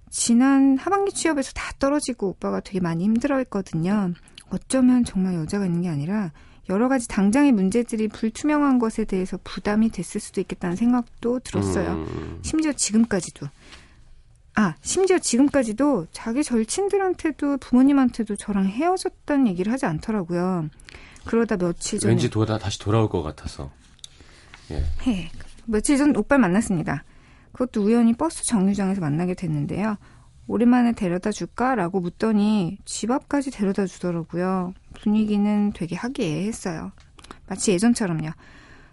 지난 0.08 0.78
하반기 0.78 1.12
취업에서 1.12 1.52
다 1.52 1.72
떨어지고 1.78 2.28
오빠가 2.28 2.60
되게 2.60 2.80
많이 2.80 3.04
힘들어 3.04 3.36
했거든요. 3.38 4.14
어쩌면 4.48 5.04
정말 5.04 5.34
여자가 5.34 5.66
있는 5.66 5.82
게 5.82 5.88
아니라 5.90 6.32
여러 6.68 6.88
가지 6.88 7.08
당장의 7.08 7.52
문제들이 7.52 8.08
불투명한 8.08 8.78
것에 8.78 9.04
대해서 9.04 9.38
부담이 9.44 9.90
됐을 9.90 10.20
수도 10.20 10.40
있겠다는 10.40 10.76
생각도 10.76 11.40
들었어요. 11.40 11.92
음, 11.92 12.40
심지어 12.42 12.72
지금까지도. 12.72 13.46
아, 14.56 14.74
심지어 14.80 15.18
지금까지도 15.18 16.06
자기 16.12 16.44
절친들한테도 16.44 17.58
부모님한테도 17.58 18.36
저랑 18.36 18.66
헤어졌다는 18.66 19.48
얘기를 19.48 19.72
하지 19.72 19.86
않더라고요. 19.86 20.68
그러다 21.24 21.56
며칠 21.56 21.98
전에 21.98 22.12
왠지 22.12 22.30
돌아 22.30 22.58
다시 22.58 22.78
돌아올 22.78 23.08
것 23.08 23.22
같아서. 23.22 23.70
예. 24.70 24.84
해. 25.06 25.30
며칠 25.66 25.96
전 25.96 26.14
오빠를 26.16 26.40
만났습니다. 26.42 27.04
그것도 27.52 27.82
우연히 27.82 28.12
버스 28.14 28.44
정류장에서 28.44 29.00
만나게 29.00 29.34
됐는데요. 29.34 29.96
오랜만에 30.46 30.92
데려다 30.92 31.32
줄까라고 31.32 32.00
묻더니 32.00 32.78
집 32.84 33.10
앞까지 33.10 33.50
데려다 33.50 33.86
주더라고요. 33.86 34.74
분위기는 35.00 35.72
되게 35.74 35.96
화기애애했어요. 35.96 36.92
마치 37.46 37.72
예전처럼요. 37.72 38.30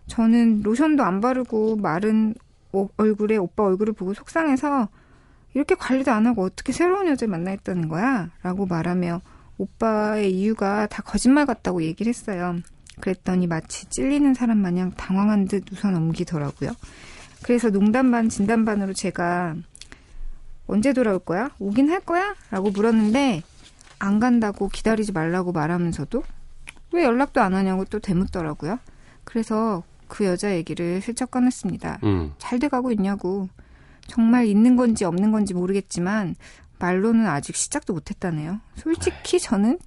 저는 0.07 0.61
로션도 0.63 1.03
안 1.03 1.21
바르고 1.21 1.77
마른 1.77 2.35
오- 2.73 2.89
얼굴에 2.97 3.37
오빠 3.37 3.63
얼굴을 3.63 3.93
보고 3.93 4.13
속상해서 4.13 4.89
이렇게 5.53 5.75
관리도 5.75 6.11
안 6.11 6.27
하고 6.27 6.43
어떻게 6.43 6.71
새로운 6.71 7.07
여자를 7.07 7.29
만나 7.31 7.51
있다는 7.53 7.87
거야? 7.89 8.29
라고 8.41 8.65
말하며 8.65 9.21
오빠의 9.57 10.31
이유가 10.31 10.87
다 10.87 11.01
거짓말 11.03 11.45
같다고 11.45 11.83
얘기를 11.83 12.09
했어요. 12.09 12.57
그랬더니 12.99 13.47
마치 13.47 13.85
찔리는 13.89 14.33
사람 14.33 14.57
마냥 14.59 14.91
당황한 14.91 15.45
듯 15.47 15.65
웃어 15.71 15.91
넘기더라고요. 15.91 16.71
그래서 17.43 17.69
농담 17.69 18.11
반 18.11 18.29
진담 18.29 18.65
반으로 18.65 18.93
제가 18.93 19.55
언제 20.67 20.93
돌아올 20.93 21.19
거야? 21.19 21.49
오긴 21.59 21.89
할 21.89 21.99
거야? 21.99 22.35
라고 22.49 22.69
물었는데 22.71 23.43
안 24.01 24.19
간다고 24.19 24.67
기다리지 24.67 25.11
말라고 25.11 25.51
말하면서도 25.51 26.23
왜 26.93 27.03
연락도 27.03 27.39
안 27.39 27.53
하냐고 27.53 27.85
또 27.85 27.99
되묻더라고요. 27.99 28.79
그래서 29.23 29.83
그 30.07 30.25
여자 30.25 30.55
얘기를 30.55 30.99
슬쩍 31.01 31.29
꺼냈습니다. 31.29 31.99
음. 32.03 32.33
잘 32.39 32.57
돼가고 32.57 32.91
있냐고. 32.91 33.47
정말 34.07 34.47
있는 34.47 34.75
건지 34.75 35.05
없는 35.05 35.31
건지 35.31 35.53
모르겠지만 35.53 36.35
말로는 36.79 37.27
아직 37.27 37.55
시작도 37.55 37.93
못했다네요. 37.93 38.59
솔직히 38.75 39.39
저는 39.39 39.77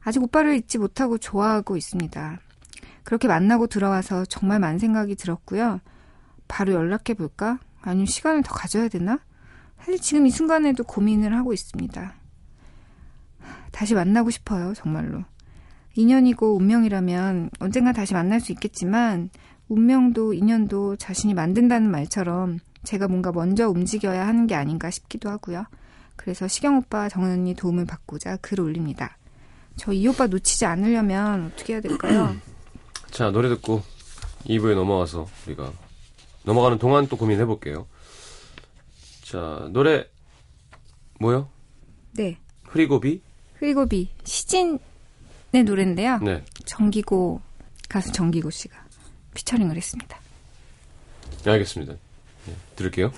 아직 0.00 0.20
오빠를 0.20 0.56
잊지 0.56 0.78
못하고 0.78 1.16
좋아하고 1.16 1.76
있습니다. 1.76 2.40
그렇게 3.04 3.28
만나고 3.28 3.68
들어와서 3.68 4.24
정말 4.24 4.58
많은 4.58 4.80
생각이 4.80 5.14
들었고요. 5.14 5.80
바로 6.48 6.72
연락해 6.72 7.14
볼까? 7.16 7.60
아니면 7.80 8.06
시간을 8.06 8.42
더 8.42 8.52
가져야 8.52 8.88
되나? 8.88 9.20
사실 9.78 10.00
지금 10.00 10.26
이 10.26 10.30
순간에도 10.30 10.82
고민을 10.82 11.34
하고 11.36 11.52
있습니다. 11.52 12.21
다시 13.70 13.94
만나고 13.94 14.30
싶어요, 14.30 14.74
정말로. 14.74 15.24
인연이고 15.94 16.56
운명이라면 16.56 17.50
언젠가 17.60 17.92
다시 17.92 18.14
만날 18.14 18.40
수 18.40 18.52
있겠지만 18.52 19.30
운명도 19.68 20.32
인연도 20.34 20.96
자신이 20.96 21.34
만든다는 21.34 21.90
말처럼 21.90 22.58
제가 22.84 23.08
뭔가 23.08 23.30
먼저 23.32 23.68
움직여야 23.68 24.26
하는 24.26 24.46
게 24.46 24.54
아닌가 24.54 24.90
싶기도 24.90 25.28
하고요. 25.30 25.64
그래서 26.16 26.48
시경 26.48 26.76
오빠 26.78 27.08
정은 27.08 27.30
언니 27.32 27.54
도움을 27.54 27.84
받고자 27.86 28.36
글을 28.38 28.64
올립니다. 28.64 29.16
저 29.76 29.92
이 29.92 30.06
오빠 30.06 30.26
놓치지 30.26 30.66
않으려면 30.66 31.46
어떻게 31.52 31.74
해야 31.74 31.80
될까요? 31.80 32.34
자, 33.10 33.30
노래 33.30 33.48
듣고 33.48 33.82
2부에 34.44 34.74
넘어와서 34.74 35.26
우리가 35.46 35.72
넘어가는 36.44 36.78
동안 36.78 37.06
또 37.08 37.16
고민해 37.16 37.44
볼게요. 37.46 37.86
자, 39.22 39.68
노래 39.72 40.06
뭐요? 41.20 41.48
네. 42.12 42.38
흐리고비? 42.64 43.22
흐리고 43.62 43.86
비 43.86 44.08
시진의 44.24 44.80
노래인데요. 45.64 46.18
네. 46.18 46.42
정기고 46.66 47.40
가수 47.88 48.10
정기고 48.10 48.50
씨가 48.50 48.76
피처링을 49.34 49.76
했습니다. 49.76 50.18
네, 51.44 51.50
알겠습니다. 51.52 51.92
네, 52.46 52.54
들을게요. 52.74 53.12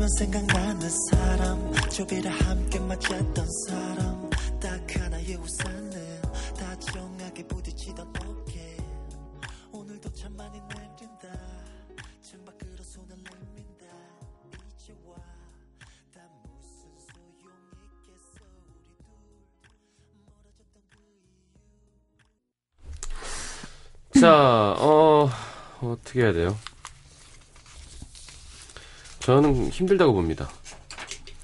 오면 0.00 0.08
생각나는 0.08 0.88
사람. 1.10 1.74
조비를 1.90 2.30
함께 2.30 2.80
맞았던 2.80 3.46
사람. 3.68 4.30
딱 4.58 4.96
하나의 4.96 5.36
우산은 5.36 6.22
다정하게 6.58 7.46
부딪히던 7.46 8.08
어깨. 8.08 8.78
오늘도 9.70 10.10
참 10.14 10.34
많이 10.38 10.58
내린다. 10.58 11.28
창밖으로 12.22 12.82
손을 12.82 13.08
내민다. 13.14 13.84
이제 14.78 14.94
멀어졌던 15.04 16.30
그 24.12 24.26
어, 24.26 25.30
어떻게 25.82 26.22
해야 26.22 26.32
돼요? 26.32 26.56
저는 29.30 29.68
힘들다고 29.68 30.12
봅니다. 30.12 30.48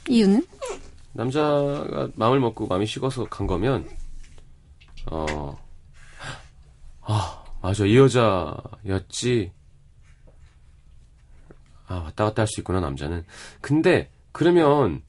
이유는? 0.09 0.45
남자가 1.13 2.09
마음을 2.17 2.41
먹고 2.41 2.67
마음이 2.67 2.85
식어서 2.85 3.27
간 3.27 3.47
거면, 3.47 3.89
어, 5.09 5.57
아, 7.03 7.45
맞아. 7.63 7.85
이 7.87 7.97
여자였지. 7.97 9.53
아, 11.87 11.95
왔다 11.99 12.25
갔다 12.25 12.43
할 12.43 12.49
수 12.49 12.61
있구나, 12.61 12.81
남자는. 12.81 13.25
근데, 13.61 14.11
그러면, 14.33 15.03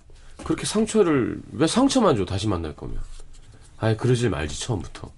그렇게 0.43 0.67
상처를, 0.67 1.41
왜 1.53 1.65
상처만 1.65 2.15
줘, 2.15 2.25
다시 2.25 2.47
만날 2.47 2.75
거면. 2.75 2.99
아예 3.79 3.95
그러질 3.95 4.29
말지, 4.29 4.59
처음부터. 4.61 5.11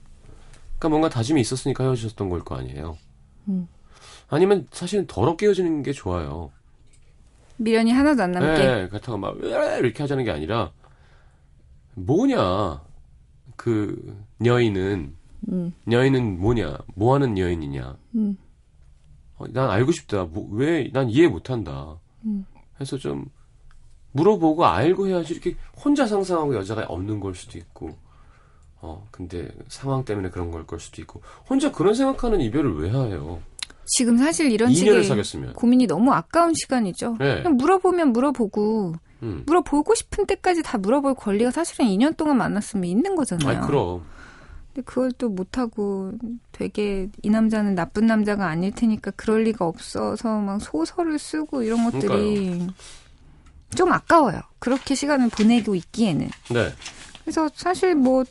그니까 0.71 0.87
뭔가 0.89 1.09
다짐이 1.09 1.41
있었으니까 1.41 1.83
헤어지셨던 1.83 2.29
걸 2.29 2.39
거 2.45 2.55
아니에요. 2.55 2.97
음. 3.49 3.67
아니면 4.29 4.65
사실은 4.71 5.05
더럽게 5.07 5.45
헤어지는 5.47 5.83
게 5.83 5.91
좋아요. 5.91 6.51
미련이 7.59 7.91
하나도 7.91 8.23
안 8.23 8.31
남게. 8.31 8.65
네, 8.65 8.87
그렇다고 8.87 9.17
막 9.17 9.37
이렇게 9.37 10.01
하자는 10.03 10.23
게 10.23 10.31
아니라 10.31 10.71
뭐냐 11.95 12.81
그 13.55 14.17
여인은 14.43 15.15
음. 15.51 15.73
여인은 15.91 16.39
뭐냐 16.39 16.77
뭐 16.95 17.13
하는 17.15 17.37
여인이냐 17.37 17.97
음. 18.15 18.37
어, 19.37 19.45
난 19.49 19.69
알고 19.69 19.91
싶다 19.91 20.25
뭐, 20.25 20.47
왜 20.51 20.89
난 20.93 21.09
이해 21.09 21.27
못한다 21.27 21.97
음. 22.25 22.45
해서 22.79 22.97
좀 22.97 23.25
물어보고 24.13 24.65
알고 24.65 25.07
해야지 25.07 25.33
이렇게 25.33 25.55
혼자 25.83 26.07
상상하고 26.07 26.55
여자가 26.55 26.85
없는 26.87 27.19
걸 27.19 27.35
수도 27.35 27.57
있고 27.57 27.97
어 28.81 29.05
근데 29.11 29.49
상황 29.67 30.05
때문에 30.05 30.29
그런 30.29 30.51
걸 30.51 30.65
걸 30.65 30.79
수도 30.79 31.01
있고 31.01 31.21
혼자 31.49 31.71
그런 31.71 31.93
생각하는 31.93 32.39
이별을 32.41 32.77
왜 32.81 32.89
해요 32.89 33.41
지금 33.89 34.17
사실 34.17 34.51
이런 34.51 34.69
2년을 34.69 34.75
식의 34.75 35.03
사귀었으면 35.03 35.53
고민이 35.53 35.87
너무 35.87 36.13
아까운 36.13 36.53
시간이죠. 36.53 37.17
네. 37.19 37.37
그냥 37.37 37.57
물어보면 37.57 38.13
물어보고 38.13 38.93
음. 39.23 39.43
물어보고 39.45 39.95
싶은 39.95 40.25
때까지 40.25 40.63
다 40.63 40.77
물어볼 40.77 41.15
권리가 41.15 41.51
사실은 41.51 41.85
2년 41.87 42.15
동안 42.15 42.37
만났으면 42.37 42.85
있는 42.85 43.15
거잖아요. 43.15 43.49
아니 43.49 43.67
그럼 43.67 44.03
근데 44.73 44.85
그걸 44.85 45.11
또 45.13 45.29
못하고 45.29 46.13
되게 46.51 47.09
이 47.23 47.29
남자는 47.29 47.75
나쁜 47.75 48.05
남자가 48.05 48.47
아닐 48.47 48.71
테니까 48.71 49.11
그럴 49.15 49.43
리가 49.43 49.65
없어서 49.65 50.39
막 50.39 50.61
소설을 50.61 51.17
쓰고 51.17 51.63
이런 51.63 51.89
것들이 51.89 52.67
좀 53.75 53.91
아까워요. 53.91 54.39
그렇게 54.59 54.95
시간을 54.95 55.29
보내고 55.29 55.75
있기에는. 55.75 56.29
네 56.51 56.73
그래서 57.23 57.49
사실 57.55 57.95
뭐 57.95 58.23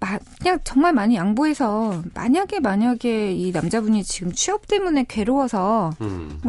마- 0.00 0.18
그냥 0.40 0.58
정말 0.64 0.92
많이 0.92 1.14
양보해서 1.16 2.02
만약에 2.14 2.60
만약에 2.60 3.32
이 3.32 3.52
남자분이 3.52 4.02
지금 4.04 4.32
취업 4.32 4.66
때문에 4.66 5.04
괴로워서 5.08 5.92
음. 6.00 6.40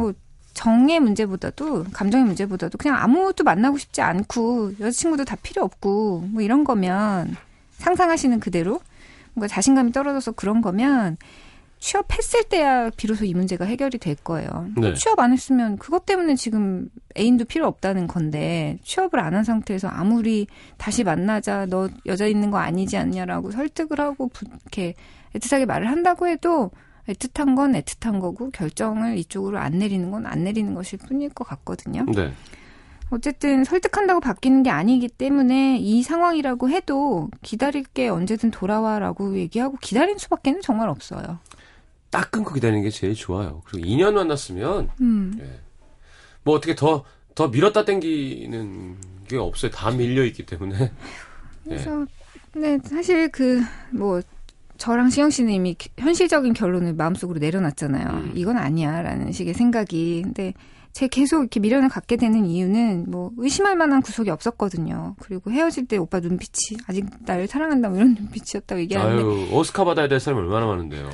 정의 0.54 1.00
문제보다도 1.00 1.84
감정의 1.92 2.26
문제보다도 2.26 2.76
그냥 2.78 2.98
아무도 2.98 3.42
만나고 3.44 3.78
싶지 3.78 4.02
않고 4.02 4.72
여자친구도 4.80 5.24
다 5.24 5.36
필요 5.42 5.62
없고 5.64 6.28
뭐 6.30 6.42
이런 6.42 6.64
거면 6.64 7.36
상상하시는 7.78 8.38
그대로 8.40 8.80
뭔가 9.34 9.48
자신감이 9.48 9.92
떨어져서 9.92 10.32
그런 10.32 10.60
거면 10.60 11.16
취업했을 11.82 12.44
때야 12.44 12.90
비로소 12.96 13.24
이 13.24 13.34
문제가 13.34 13.64
해결이 13.64 13.98
될 13.98 14.14
거예요. 14.14 14.68
네. 14.76 14.94
취업 14.94 15.18
안 15.18 15.32
했으면 15.32 15.76
그것 15.78 16.06
때문에 16.06 16.36
지금 16.36 16.88
애인도 17.18 17.44
필요 17.44 17.66
없다는 17.66 18.06
건데 18.06 18.78
취업을 18.84 19.18
안 19.18 19.32
한 19.34 19.42
상태에서 19.44 19.88
아무리 19.88 20.46
다시 20.76 21.02
만나자 21.02 21.66
너 21.66 21.88
여자 22.06 22.26
있는 22.26 22.50
거 22.52 22.58
아니지 22.58 22.96
않냐라고 22.98 23.50
설득을 23.50 23.98
하고 23.98 24.28
부- 24.28 24.44
이렇게 24.46 24.94
애틋하게 25.34 25.66
말을 25.66 25.88
한다고 25.90 26.28
해도 26.28 26.70
애틋한 27.08 27.56
건 27.56 27.72
애틋한 27.72 28.20
거고 28.20 28.50
결정을 28.50 29.18
이쪽으로 29.18 29.58
안 29.58 29.78
내리는 29.78 30.08
건 30.12 30.24
안 30.26 30.44
내리는 30.44 30.72
것일 30.74 31.00
뿐일 31.00 31.30
것 31.30 31.44
같거든요. 31.48 32.04
네. 32.14 32.30
어쨌든 33.10 33.64
설득한다고 33.64 34.20
바뀌는 34.20 34.62
게 34.62 34.70
아니기 34.70 35.08
때문에 35.08 35.78
이 35.78 36.02
상황이라고 36.02 36.70
해도 36.70 37.28
기다릴게 37.42 38.08
언제든 38.08 38.50
돌아와라고 38.52 39.36
얘기하고 39.36 39.76
기다린 39.82 40.16
수밖에는 40.18 40.60
정말 40.62 40.88
없어요. 40.88 41.38
딱 42.12 42.30
끊고 42.30 42.52
기다리는 42.54 42.82
게 42.82 42.90
제일 42.90 43.14
좋아요. 43.14 43.62
그리고 43.64 43.88
2년 43.88 44.12
만났으면 44.12 44.90
음. 45.00 45.40
뭐 46.44 46.54
어떻게 46.54 46.74
더더 46.76 47.48
밀었다 47.50 47.84
땡기는 47.86 48.96
게 49.26 49.36
없어요. 49.38 49.70
다 49.70 49.90
밀려 49.90 50.22
있기 50.26 50.44
때문에. 50.46 50.92
그래서 51.64 52.06
네 52.54 52.78
사실 52.84 53.28
그 53.30 53.62
뭐 53.92 54.20
저랑 54.78 55.10
시영 55.10 55.30
씨는 55.30 55.52
이미 55.52 55.74
기- 55.74 55.90
현실적인 55.98 56.52
결론을 56.54 56.92
마음속으로 56.94 57.38
내려놨잖아요. 57.38 58.06
음. 58.08 58.32
이건 58.34 58.58
아니야라는 58.58 59.30
식의 59.32 59.54
생각이. 59.54 60.22
근데 60.24 60.52
제 60.92 61.06
계속 61.08 61.38
이렇게 61.40 61.60
미련을 61.60 61.88
갖게 61.88 62.16
되는 62.16 62.44
이유는 62.44 63.06
뭐 63.08 63.30
의심할 63.38 63.76
만한 63.76 64.02
구석이 64.02 64.28
없었거든요. 64.28 65.14
그리고 65.20 65.50
헤어질 65.52 65.86
때 65.86 65.96
오빠 65.96 66.20
눈빛이 66.20 66.78
아직 66.88 67.06
나를 67.20 67.46
사랑한다고 67.46 67.96
이런 67.96 68.14
눈빛이었다고 68.18 68.80
얘기하는데 68.82 69.22
아유 69.22 69.48
오스카 69.52 69.84
받아야 69.84 70.08
될 70.08 70.18
사람이 70.20 70.42
얼마나 70.42 70.66
많은데요. 70.66 71.08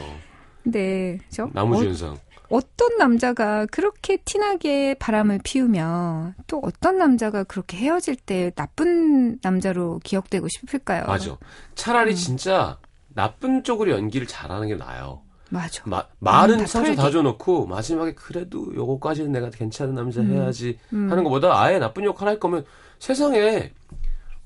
근데 0.69 1.19
저 1.31 1.49
나무주연상. 1.55 2.19
어떤 2.51 2.99
남자가 2.99 3.65
그렇게 3.67 4.19
티나게 4.19 4.95
바람을 4.99 5.41
피우며 5.43 6.33
또 6.47 6.61
어떤 6.63 6.99
남자가 6.99 7.45
그렇게 7.45 7.77
헤어질 7.79 8.17
때 8.17 8.51
나쁜 8.55 9.39
남자로 9.43 10.01
기억되고 10.05 10.47
싶을까요? 10.49 11.07
맞아. 11.07 11.37
차라리 11.75 12.15
진짜 12.15 12.79
나쁜 13.15 13.65
쪽으로 13.65 13.93
연기를 13.93 14.27
잘하는 14.27 14.69
게 14.69 14.77
나아요. 14.77 15.23
맞아. 15.51 15.83
마, 15.87 16.05
말은 16.19 16.57
음, 16.57 16.61
다 16.61 16.67
상처 16.67 16.95
다. 16.95 17.11
줘놓고 17.11 17.67
마지막에 17.67 18.13
그래도 18.13 18.75
요거까지는 18.75 19.33
내가 19.33 19.49
괜찮은 19.49 19.95
남자 19.95 20.23
해야지 20.23 20.79
음. 20.93 21.11
하는 21.11 21.25
것보다 21.25 21.59
아예 21.59 21.79
나쁜 21.79 22.05
역할 22.05 22.29
할 22.29 22.39
거면 22.39 22.65
세상에 22.99 23.73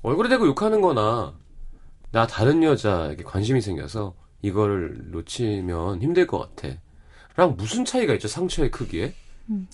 얼굴에 0.01 0.29
대고 0.29 0.47
욕하는 0.47 0.79
거나 0.79 1.33
나 2.11 2.27
다른 2.27 2.63
여자에게 2.63 3.23
관심이 3.23 3.59
생겨서 3.59 4.13
이거를 4.43 4.97
놓치면 5.11 6.01
힘들 6.03 6.27
것 6.27 6.37
같아. 6.55 6.75
랑 7.35 7.55
무슨 7.57 7.83
차이가 7.83 8.13
있죠 8.13 8.27
상처의 8.27 8.69
크기에? 8.69 9.15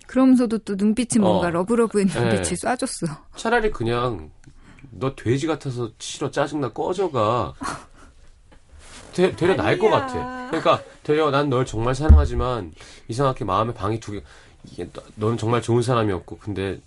그러면서도 0.07 0.59
또 0.59 0.75
눈빛이 0.75 1.19
뭔가 1.19 1.47
어. 1.47 1.49
러브러브의 1.49 2.05
네. 2.05 2.19
눈빛을 2.19 2.55
쏴줬어. 2.55 3.17
차라리 3.35 3.69
그냥 3.71 4.31
너 4.91 5.13
돼지 5.15 5.45
같아서 5.45 5.91
싫어 5.99 6.31
짜증나 6.31 6.71
꺼져가 6.71 7.53
되, 9.13 9.35
되려 9.35 9.55
나을 9.55 9.77
것 9.77 9.89
같아. 9.89 10.47
그러니까 10.47 10.81
되려 11.03 11.29
난 11.31 11.49
널 11.49 11.65
정말 11.65 11.93
사랑하지만 11.95 12.73
이상하게 13.07 13.43
마음에 13.45 13.73
방이 13.73 13.99
두 13.99 14.13
개. 14.13 14.23
이게 14.71 14.89
너- 14.91 15.01
너는 15.15 15.37
정말 15.37 15.61
좋은 15.61 15.81
사람이었고 15.81 16.37
근데 16.37 16.79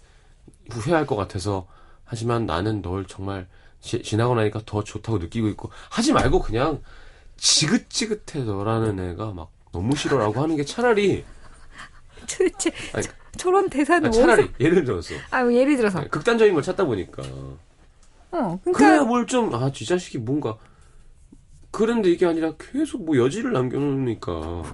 후회할 0.71 1.07
것 1.07 1.16
같아서 1.16 1.66
하지만 2.05 2.47
나는 2.47 2.81
널 2.83 3.07
정말 3.07 3.47
지, 3.81 4.03
지나고 4.03 4.35
나니까 4.35 4.61
더 4.66 4.85
좋다고 4.85 5.18
느끼고 5.18 5.49
있고 5.49 5.71
하지 5.90 6.12
말고 6.12 6.40
그냥 6.40 6.81
지긋지긋해 7.42 8.44
너라는 8.44 9.00
애가 9.11 9.33
막 9.33 9.50
너무 9.72 9.96
싫어라고 9.96 10.40
하는 10.40 10.55
게 10.57 10.64
차라리 10.64 11.24
도대체 12.20 12.70
아니, 12.94 13.05
저런 13.37 13.68
대사는 13.68 14.07
아니, 14.07 14.16
차라리 14.16 14.42
어디서? 14.44 14.55
예를 14.61 14.85
들어서 14.85 15.14
아, 15.33 15.42
뭐 15.42 15.52
예를 15.52 15.76
들어서. 15.76 16.00
네, 16.00 16.09
극단적인 16.09 16.55
걸 16.55 16.62
찾다 16.62 16.85
보니까 16.85 17.22
어, 18.31 18.61
그러니까 18.62 19.02
뭘좀아이 19.05 19.72
자식이 19.72 20.18
뭔가 20.18 20.57
그런데 21.72 22.11
이게 22.11 22.26
아니라 22.26 22.52
계속 22.59 23.05
뭐 23.05 23.16
여지를 23.18 23.52
남겨놓으니까 23.52 24.31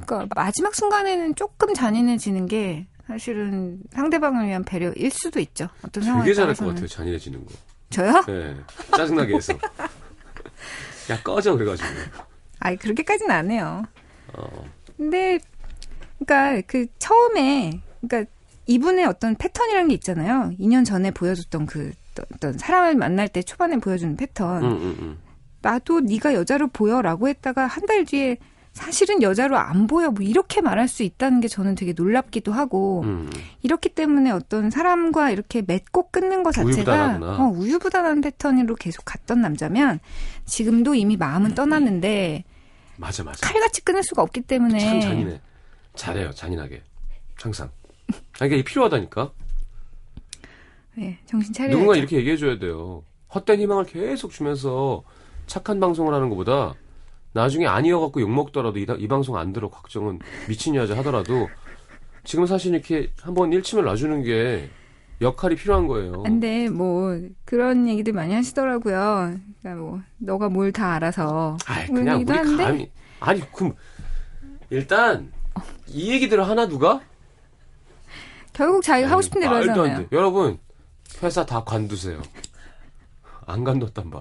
그러니까 0.06 0.26
마지막 0.34 0.74
순간에는 0.74 1.36
조금 1.36 1.72
잔인해지는 1.72 2.44
게 2.46 2.86
사실은 3.06 3.80
상대방을 3.92 4.46
위한 4.46 4.62
배려일 4.64 5.10
수도 5.10 5.40
있죠. 5.40 5.68
어떤 5.82 6.02
상황에 6.02 6.24
되게 6.24 6.34
잘할 6.34 6.48
것 6.52 6.58
따라서는. 6.58 6.74
같아요 6.74 6.86
잔인해지는 6.88 7.46
거 7.46 7.52
저요? 7.88 8.22
네. 8.26 8.56
짜증나게 8.94 9.36
해서 9.36 9.54
야 11.08 11.22
꺼져 11.22 11.54
그래가지고 11.56 11.88
아이 12.60 12.76
그렇게까지는 12.76 13.34
안 13.34 13.50
해요. 13.50 13.84
어, 14.34 14.64
근데 14.96 15.38
그러니까 16.18 16.62
그 16.66 16.86
처음에 16.98 17.80
그러니까 18.00 18.30
이분의 18.66 19.06
어떤 19.06 19.34
패턴이라는 19.36 19.88
게 19.88 19.94
있잖아요. 19.94 20.52
2년 20.60 20.84
전에 20.84 21.10
보여줬던 21.10 21.66
그 21.66 21.92
어떤 22.34 22.58
사람을 22.58 22.96
만날 22.96 23.28
때 23.28 23.42
초반에 23.42 23.76
보여주는 23.78 24.16
패턴. 24.16 24.64
음, 24.64 24.70
음, 24.70 24.96
음. 25.00 25.18
나도 25.62 26.00
네가 26.00 26.34
여자로 26.34 26.68
보여라고 26.68 27.28
했다가 27.28 27.66
한 27.66 27.86
달 27.86 28.04
뒤에 28.04 28.36
사실은 28.78 29.22
여자로 29.22 29.56
안 29.56 29.88
보여 29.88 30.10
뭐 30.10 30.22
이렇게 30.24 30.60
말할 30.60 30.86
수 30.86 31.02
있다는 31.02 31.40
게 31.40 31.48
저는 31.48 31.74
되게 31.74 31.92
놀랍기도 31.96 32.52
하고 32.52 33.02
음. 33.02 33.28
이렇기 33.62 33.88
때문에 33.88 34.30
어떤 34.30 34.70
사람과 34.70 35.30
이렇게 35.30 35.62
맺고 35.66 36.10
끊는 36.10 36.44
것 36.44 36.52
자체가 36.52 36.68
우유부단하구나. 37.16 37.44
어, 37.44 37.48
우유부단한 37.50 38.20
패턴으로 38.20 38.76
계속 38.76 39.04
갔던 39.04 39.40
남자면 39.40 39.98
지금도 40.48 40.94
이미 40.94 41.16
마음은 41.16 41.54
떠났는데 41.54 42.44
맞아 42.96 43.22
맞아. 43.22 43.46
칼같이 43.46 43.82
끊을 43.82 44.02
수가 44.02 44.22
없기 44.22 44.40
때문에. 44.42 44.78
참 44.80 45.00
잔인해. 45.00 45.40
잘해요 45.94 46.30
잔인하게. 46.32 46.82
항상. 47.36 47.70
아, 48.40 48.46
이게 48.46 48.62
필요하다니까? 48.62 49.32
네, 50.96 51.18
정신 51.26 51.52
차려야 51.52 51.72
누군가 51.72 51.94
이렇게 51.96 52.16
얘기해 52.16 52.36
줘야 52.36 52.58
돼요. 52.58 53.04
헛된 53.32 53.60
희망을 53.60 53.84
계속 53.84 54.32
주면서 54.32 55.04
착한 55.46 55.78
방송을 55.78 56.12
하는 56.12 56.28
것보다 56.28 56.74
나중에 57.32 57.66
아니어갖고 57.66 58.20
욕먹더라도 58.20 58.78
이, 58.78 58.86
이 58.98 59.06
방송 59.06 59.36
안 59.36 59.52
들어 59.52 59.68
걱정은 59.68 60.18
미친 60.48 60.74
여자 60.74 60.96
하더라도 60.98 61.48
지금 62.24 62.46
사실 62.46 62.74
이렇게 62.74 63.12
한번 63.20 63.52
일침을 63.52 63.84
놔주는 63.84 64.22
게 64.24 64.70
역할이 65.20 65.56
필요한 65.56 65.86
거예요. 65.88 66.22
근데 66.22 66.68
뭐 66.68 67.18
그런 67.44 67.88
얘기들 67.88 68.12
많이 68.12 68.34
하시더라고요. 68.34 69.34
그러니까 69.60 69.82
뭐 69.82 70.00
너가 70.18 70.48
뭘 70.48 70.70
다 70.72 70.92
알아서 70.94 71.56
아이, 71.66 71.86
그런 71.86 72.04
그냥 72.04 72.20
우리 72.20 72.32
하는데 72.32 72.64
감히 72.64 72.90
아니 73.20 73.52
그럼 73.52 73.74
일단 74.70 75.32
이 75.88 76.12
얘기들을 76.12 76.46
하나 76.46 76.68
누가 76.68 77.00
결국 78.52 78.82
자기가 78.82 79.10
하고 79.10 79.22
싶은 79.22 79.40
대로 79.40 79.52
말도 79.54 79.72
안 79.72 79.78
하잖아요. 79.80 80.08
돼. 80.08 80.16
여러분 80.16 80.58
회사 81.22 81.44
다 81.46 81.64
관두세요. 81.64 82.22
안 83.46 83.64
관뒀단 83.64 84.10
봐. 84.10 84.20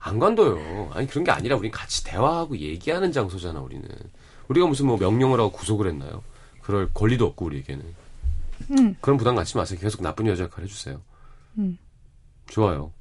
안 0.00 0.18
관둬요. 0.18 0.90
아니 0.94 1.06
그런 1.06 1.22
게 1.24 1.30
아니라 1.30 1.56
우린 1.56 1.70
같이 1.70 2.02
대화하고 2.04 2.56
얘기하는 2.56 3.12
장소잖아 3.12 3.60
우리는. 3.60 3.86
우리가 4.48 4.66
무슨 4.66 4.86
뭐 4.86 4.96
명령을 4.96 5.38
하고 5.38 5.52
구속을 5.52 5.86
했나요? 5.88 6.22
그럴 6.62 6.90
권리도 6.92 7.26
없고 7.26 7.44
우리에게는. 7.46 7.84
음. 8.70 8.96
그런 9.00 9.16
부담 9.16 9.34
갖지 9.34 9.56
마세요. 9.56 9.78
계속 9.80 10.02
나쁜 10.02 10.26
여자 10.26 10.44
역할 10.44 10.64
해주세요. 10.64 11.00
음. 11.58 11.78
좋아요. 12.48 12.92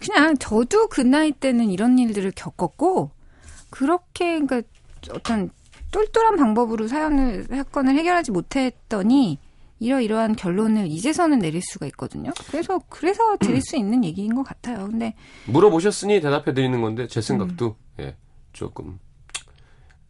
그냥 0.00 0.36
저도 0.36 0.88
그 0.88 1.00
나이 1.00 1.32
때는 1.32 1.70
이런 1.70 1.98
일들을 1.98 2.32
겪었고 2.32 3.10
그렇게 3.70 4.38
그러니까 4.40 4.62
어떤 5.10 5.50
똘똘한 5.90 6.36
방법으로 6.36 6.88
사연을 6.88 7.44
사건을 7.44 7.94
해결하지 7.96 8.30
못했더니 8.32 9.38
이러이러한 9.78 10.36
결론을 10.36 10.86
이제서는 10.86 11.38
내릴 11.38 11.60
수가 11.62 11.86
있거든요. 11.86 12.32
그래서 12.48 12.80
그래서 12.88 13.36
드릴 13.38 13.60
수 13.60 13.76
있는 13.76 14.04
얘기인 14.04 14.34
것 14.34 14.42
같아요. 14.42 14.86
근데 14.86 15.14
물어보셨으니 15.46 16.20
대답해 16.20 16.54
드리는 16.54 16.80
건데 16.80 17.06
제 17.06 17.20
생각도 17.20 17.76
예 18.00 18.16
조금 18.52 18.98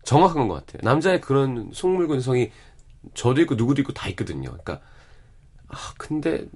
정확한 0.05 0.47
것 0.47 0.55
같아요. 0.55 0.81
남자의 0.88 1.21
그런 1.21 1.71
속물근성이 1.73 2.51
저도 3.14 3.40
있고 3.42 3.55
누구도 3.55 3.81
있고 3.83 3.92
다 3.92 4.09
있거든요. 4.11 4.51
그러니까 4.51 4.81
아 5.69 5.95
근데 5.99 6.47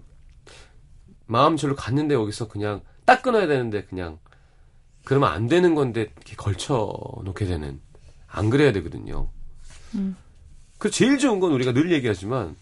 마음 1.27 1.57
절로 1.57 1.75
갔는데 1.77 2.15
여기서 2.15 2.49
그냥 2.49 2.83
딱 3.05 3.23
끊어야 3.23 3.47
되는데 3.47 3.85
그냥 3.85 4.19
그러면 5.05 5.33
안 5.33 5.47
되는 5.47 5.75
건데 5.75 6.13
이렇게 6.17 6.37
걸쳐 6.37 6.93
놓게 7.25 7.47
되는 7.47 7.81
안 8.27 8.51
그래야 8.51 8.73
되거든요. 8.73 9.31
그 10.79 10.91
제일 10.91 11.19
좋은 11.19 11.41
건 11.41 11.53
우리가 11.53 11.73
늘 11.73 11.93
얘기하지만 11.93 12.57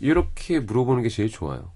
이렇게 0.00 0.60
물어보는 0.60 1.02
게 1.02 1.08
제일 1.08 1.30
좋아요. 1.30 1.72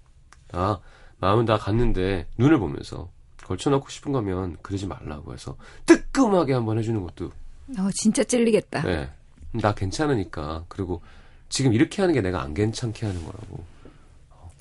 아 0.52 0.80
마음은 1.18 1.44
다 1.44 1.56
갔는데 1.56 2.26
눈을 2.38 2.58
보면서 2.58 3.10
걸쳐놓고 3.44 3.88
싶은 3.88 4.12
거면 4.12 4.56
그러지 4.62 4.86
말라고 4.86 5.32
해서 5.32 5.56
뜨끔하게 5.86 6.52
한번 6.52 6.78
해주는 6.78 7.00
것도 7.02 7.26
어, 7.78 7.90
진짜 7.94 8.24
찔리겠다. 8.24 8.88
예. 8.88 9.10
나 9.52 9.74
괜찮으니까 9.74 10.64
그리고 10.68 11.02
지금 11.52 11.74
이렇게 11.74 12.00
하는 12.00 12.14
게 12.14 12.22
내가 12.22 12.40
안 12.42 12.54
괜찮게 12.54 13.04
하는 13.04 13.22
거라고 13.26 13.62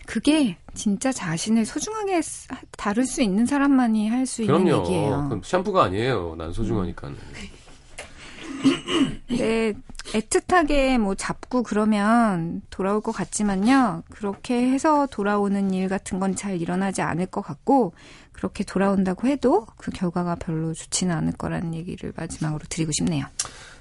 그게 0.06 0.58
진짜 0.74 1.10
자신을 1.12 1.66
소중하게 1.66 2.22
스- 2.22 2.50
다룰 2.78 3.06
수 3.06 3.22
있는 3.22 3.46
사람만이 3.46 4.10
할 4.10 4.26
수 4.26 4.42
있는 4.42 4.68
얘기예요. 4.68 5.26
그럼 5.30 5.42
샴푸가 5.44 5.86
아니에요 5.86 6.36
난 6.38 6.52
소중하니까는 6.52 7.18
네, 9.30 9.74
애틋하게 10.14 11.00
뭐 11.00 11.16
잡고 11.16 11.64
그러면 11.64 12.62
돌아올 12.70 13.00
것 13.02 13.12
같지만요. 13.14 14.04
그렇게 14.12 14.70
해서 14.70 15.08
돌아오는 15.10 15.74
일 15.74 15.88
같은 15.88 16.20
건 16.20 16.36
잘 16.36 16.62
일어나지 16.62 17.02
않을 17.02 17.28
것 17.28 17.42
같고, 17.42 17.94
그렇게 18.34 18.64
돌아온다고 18.64 19.28
해도 19.28 19.66
그 19.78 19.90
결과가 19.92 20.36
별로 20.36 20.74
좋지는 20.74 21.16
않을 21.16 21.32
거라는 21.34 21.74
얘기를 21.74 22.12
마지막으로 22.16 22.60
드리고 22.70 22.92
싶네요. 22.92 23.26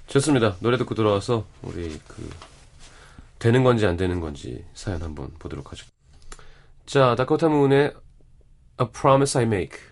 좋습니다. 0.06 0.56
노래 0.60 0.78
듣고 0.78 0.94
돌아와서 0.94 1.44
우리 1.62 1.98
그 2.06 2.28
되는 3.40 3.64
건지 3.64 3.86
안 3.86 3.96
되는 3.96 4.20
건지 4.20 4.64
사연 4.74 5.02
한번 5.02 5.30
보도록 5.38 5.72
하죠. 5.72 5.86
자, 6.86 7.16
다코타 7.16 7.48
문의 7.48 7.92
A 8.80 8.86
Promise 8.92 9.40
I 9.40 9.46
Make. 9.46 9.89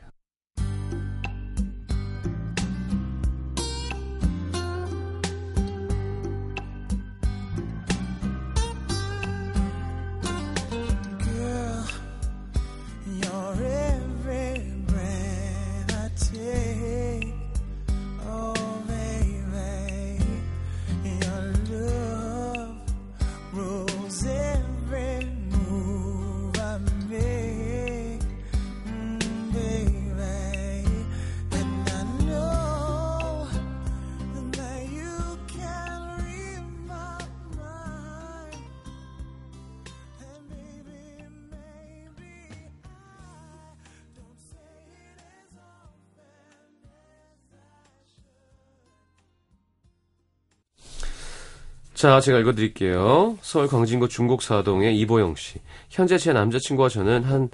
자, 51.98 52.20
제가 52.20 52.38
읽어드릴게요. 52.38 53.38
서울 53.42 53.66
광진구 53.66 54.08
중곡사동의 54.08 54.96
이보영 55.00 55.34
씨. 55.34 55.58
현재 55.90 56.16
제 56.16 56.32
남자친구와 56.32 56.88
저는 56.88 57.24
한 57.24 57.50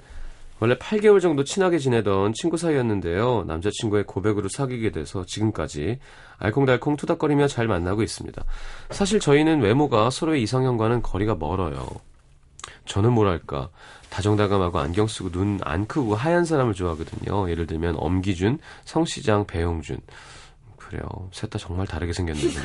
원래 0.59 0.75
8개월 0.75 1.19
정도 1.19 1.43
친하게 1.43 1.79
지내던 1.79 2.33
친구 2.35 2.55
사이였는데요. 2.55 3.45
남자친구의 3.47 4.03
고백으로 4.03 4.47
사귀게 4.47 4.91
돼서 4.91 5.25
지금까지 5.25 5.97
알콩달콩 6.37 6.95
투닥거리며 6.95 7.47
잘 7.47 7.67
만나고 7.67 8.03
있습니다. 8.03 8.43
사실 8.91 9.19
저희는 9.19 9.61
외모가 9.61 10.11
서로의 10.11 10.43
이상형과는 10.43 11.01
거리가 11.01 11.33
멀어요. 11.33 11.87
저는 12.85 13.13
뭐랄까 13.13 13.69
다정다감하고 14.11 14.77
안경 14.77 15.07
쓰고 15.07 15.31
눈 15.31 15.59
안 15.63 15.87
크고 15.87 16.13
하얀 16.13 16.45
사람을 16.45 16.75
좋아하거든요. 16.75 17.49
예를 17.49 17.65
들면 17.65 17.95
엄기준, 17.97 18.59
성시장, 18.83 19.47
배용준. 19.47 19.97
그래요. 20.77 21.01
셋 21.31 21.49
다 21.49 21.57
정말 21.57 21.87
다르게 21.87 22.13
생겼는데. 22.13 22.59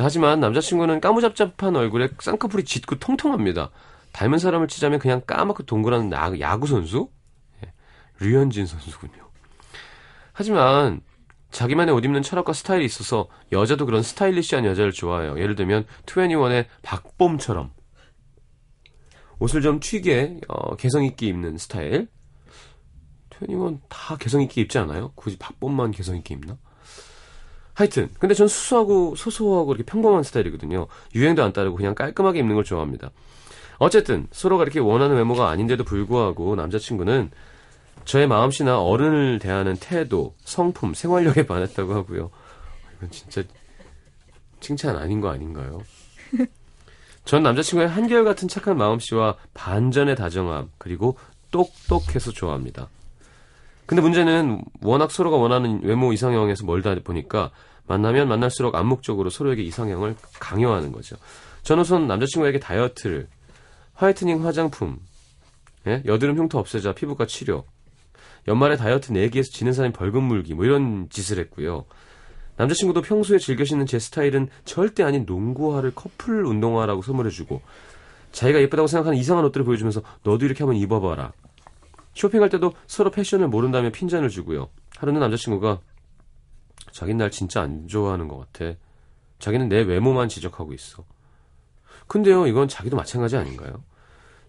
자, 0.00 0.04
하지만 0.04 0.40
남자친구는 0.40 1.02
까무잡잡한 1.02 1.76
얼굴에 1.76 2.08
쌍꺼풀이 2.18 2.64
짙고 2.64 2.98
통통합니다. 2.98 3.70
닮은 4.12 4.38
사람을 4.38 4.66
치자면 4.66 4.98
그냥 4.98 5.20
까맣고 5.26 5.64
동그란 5.64 6.10
야- 6.12 6.32
야구 6.40 6.66
선수? 6.66 7.10
예, 7.62 7.70
류현진 8.18 8.64
선수군요. 8.64 9.28
하지만 10.32 11.02
자기만의 11.50 11.94
옷 11.94 12.02
입는 12.02 12.22
철학과 12.22 12.54
스타일이 12.54 12.86
있어서 12.86 13.28
여자도 13.52 13.84
그런 13.84 14.02
스타일리시한 14.02 14.64
여자를 14.64 14.92
좋아해요. 14.92 15.38
예를 15.38 15.54
들면 15.54 15.84
21의 16.06 16.64
박봄처럼 16.80 17.70
옷을 19.38 19.60
좀 19.60 19.80
튀게 19.80 20.40
어, 20.48 20.76
개성 20.76 21.04
있게 21.04 21.26
입는 21.26 21.58
스타일. 21.58 22.08
21다 23.28 24.18
개성 24.18 24.40
있게 24.40 24.62
입지 24.62 24.78
않아요? 24.78 25.12
굳이 25.14 25.36
박봄만 25.38 25.90
개성 25.90 26.16
있게 26.16 26.36
입나? 26.36 26.56
하여튼 27.80 28.10
근데 28.18 28.34
전 28.34 28.46
수수하고 28.46 29.16
소소하고 29.16 29.72
이렇게 29.72 29.90
평범한 29.90 30.22
스타일이거든요. 30.22 30.86
유행도 31.14 31.42
안 31.42 31.54
따르고 31.54 31.78
그냥 31.78 31.94
깔끔하게 31.94 32.40
입는 32.40 32.54
걸 32.54 32.62
좋아합니다. 32.62 33.10
어쨌든 33.78 34.26
서로가 34.32 34.64
이렇게 34.64 34.80
원하는 34.80 35.16
외모가 35.16 35.48
아닌데도 35.48 35.84
불구하고 35.84 36.56
남자친구는 36.56 37.30
저의 38.04 38.26
마음씨나 38.26 38.82
어른을 38.82 39.38
대하는 39.38 39.76
태도, 39.76 40.34
성품, 40.44 40.92
생활력에 40.92 41.46
반했다고 41.46 41.94
하고요. 41.94 42.30
이건 42.98 43.10
진짜 43.10 43.42
칭찬 44.60 44.98
아닌 44.98 45.22
거 45.22 45.30
아닌가요? 45.30 45.80
전 47.24 47.42
남자친구의 47.42 47.88
한결같은 47.88 48.48
착한 48.48 48.76
마음씨와 48.76 49.36
반전의 49.54 50.16
다정함, 50.16 50.70
그리고 50.76 51.16
똑똑해서 51.50 52.30
좋아합니다. 52.30 52.90
근데 53.86 54.02
문제는 54.02 54.62
워낙 54.82 55.10
서로가 55.10 55.36
원하는 55.36 55.82
외모 55.82 56.12
이상형에서 56.12 56.64
멀다 56.66 56.94
보니까 57.02 57.50
만나면 57.90 58.28
만날수록 58.28 58.76
암묵적으로 58.76 59.30
서로에게 59.30 59.62
이상형을 59.62 60.14
강요하는 60.38 60.92
거죠. 60.92 61.16
저는 61.62 61.80
우선 61.80 62.06
남자친구에게 62.06 62.60
다이어트를, 62.60 63.26
화이트닝 63.94 64.46
화장품, 64.46 65.00
예? 65.88 66.00
여드름 66.06 66.38
흉터 66.38 66.60
없애자 66.60 66.94
피부과 66.94 67.26
치료, 67.26 67.64
연말에 68.46 68.76
다이어트 68.76 69.10
내기에서 69.10 69.50
지는 69.50 69.72
사람이 69.72 69.92
벌금 69.92 70.22
물기 70.22 70.54
뭐 70.54 70.64
이런 70.64 71.08
짓을 71.10 71.40
했고요. 71.40 71.84
남자친구도 72.58 73.02
평소에 73.02 73.38
즐겨 73.38 73.64
신는 73.64 73.86
제 73.86 73.98
스타일은 73.98 74.48
절대 74.64 75.02
아닌 75.02 75.24
농구화를 75.26 75.92
커플 75.92 76.46
운동화라고 76.46 77.02
선물해주고 77.02 77.60
자기가 78.30 78.60
예쁘다고 78.60 78.86
생각하는 78.86 79.18
이상한 79.18 79.44
옷들을 79.46 79.64
보여주면서 79.64 80.02
너도 80.22 80.46
이렇게 80.46 80.62
한번 80.62 80.76
입어봐라. 80.76 81.32
쇼핑할 82.14 82.50
때도 82.50 82.72
서로 82.86 83.10
패션을 83.10 83.48
모른다며 83.48 83.90
핀잔을 83.90 84.28
주고요. 84.28 84.68
하루는 84.96 85.20
남자친구가 85.20 85.80
자긴 86.92 87.18
날 87.18 87.30
진짜 87.30 87.62
안 87.62 87.86
좋아하는 87.88 88.28
것 88.28 88.38
같아. 88.52 88.74
자기는 89.38 89.68
내 89.68 89.80
외모만 89.80 90.28
지적하고 90.28 90.72
있어. 90.74 91.04
근데요, 92.06 92.46
이건 92.46 92.68
자기도 92.68 92.96
마찬가지 92.96 93.36
아닌가요? 93.36 93.82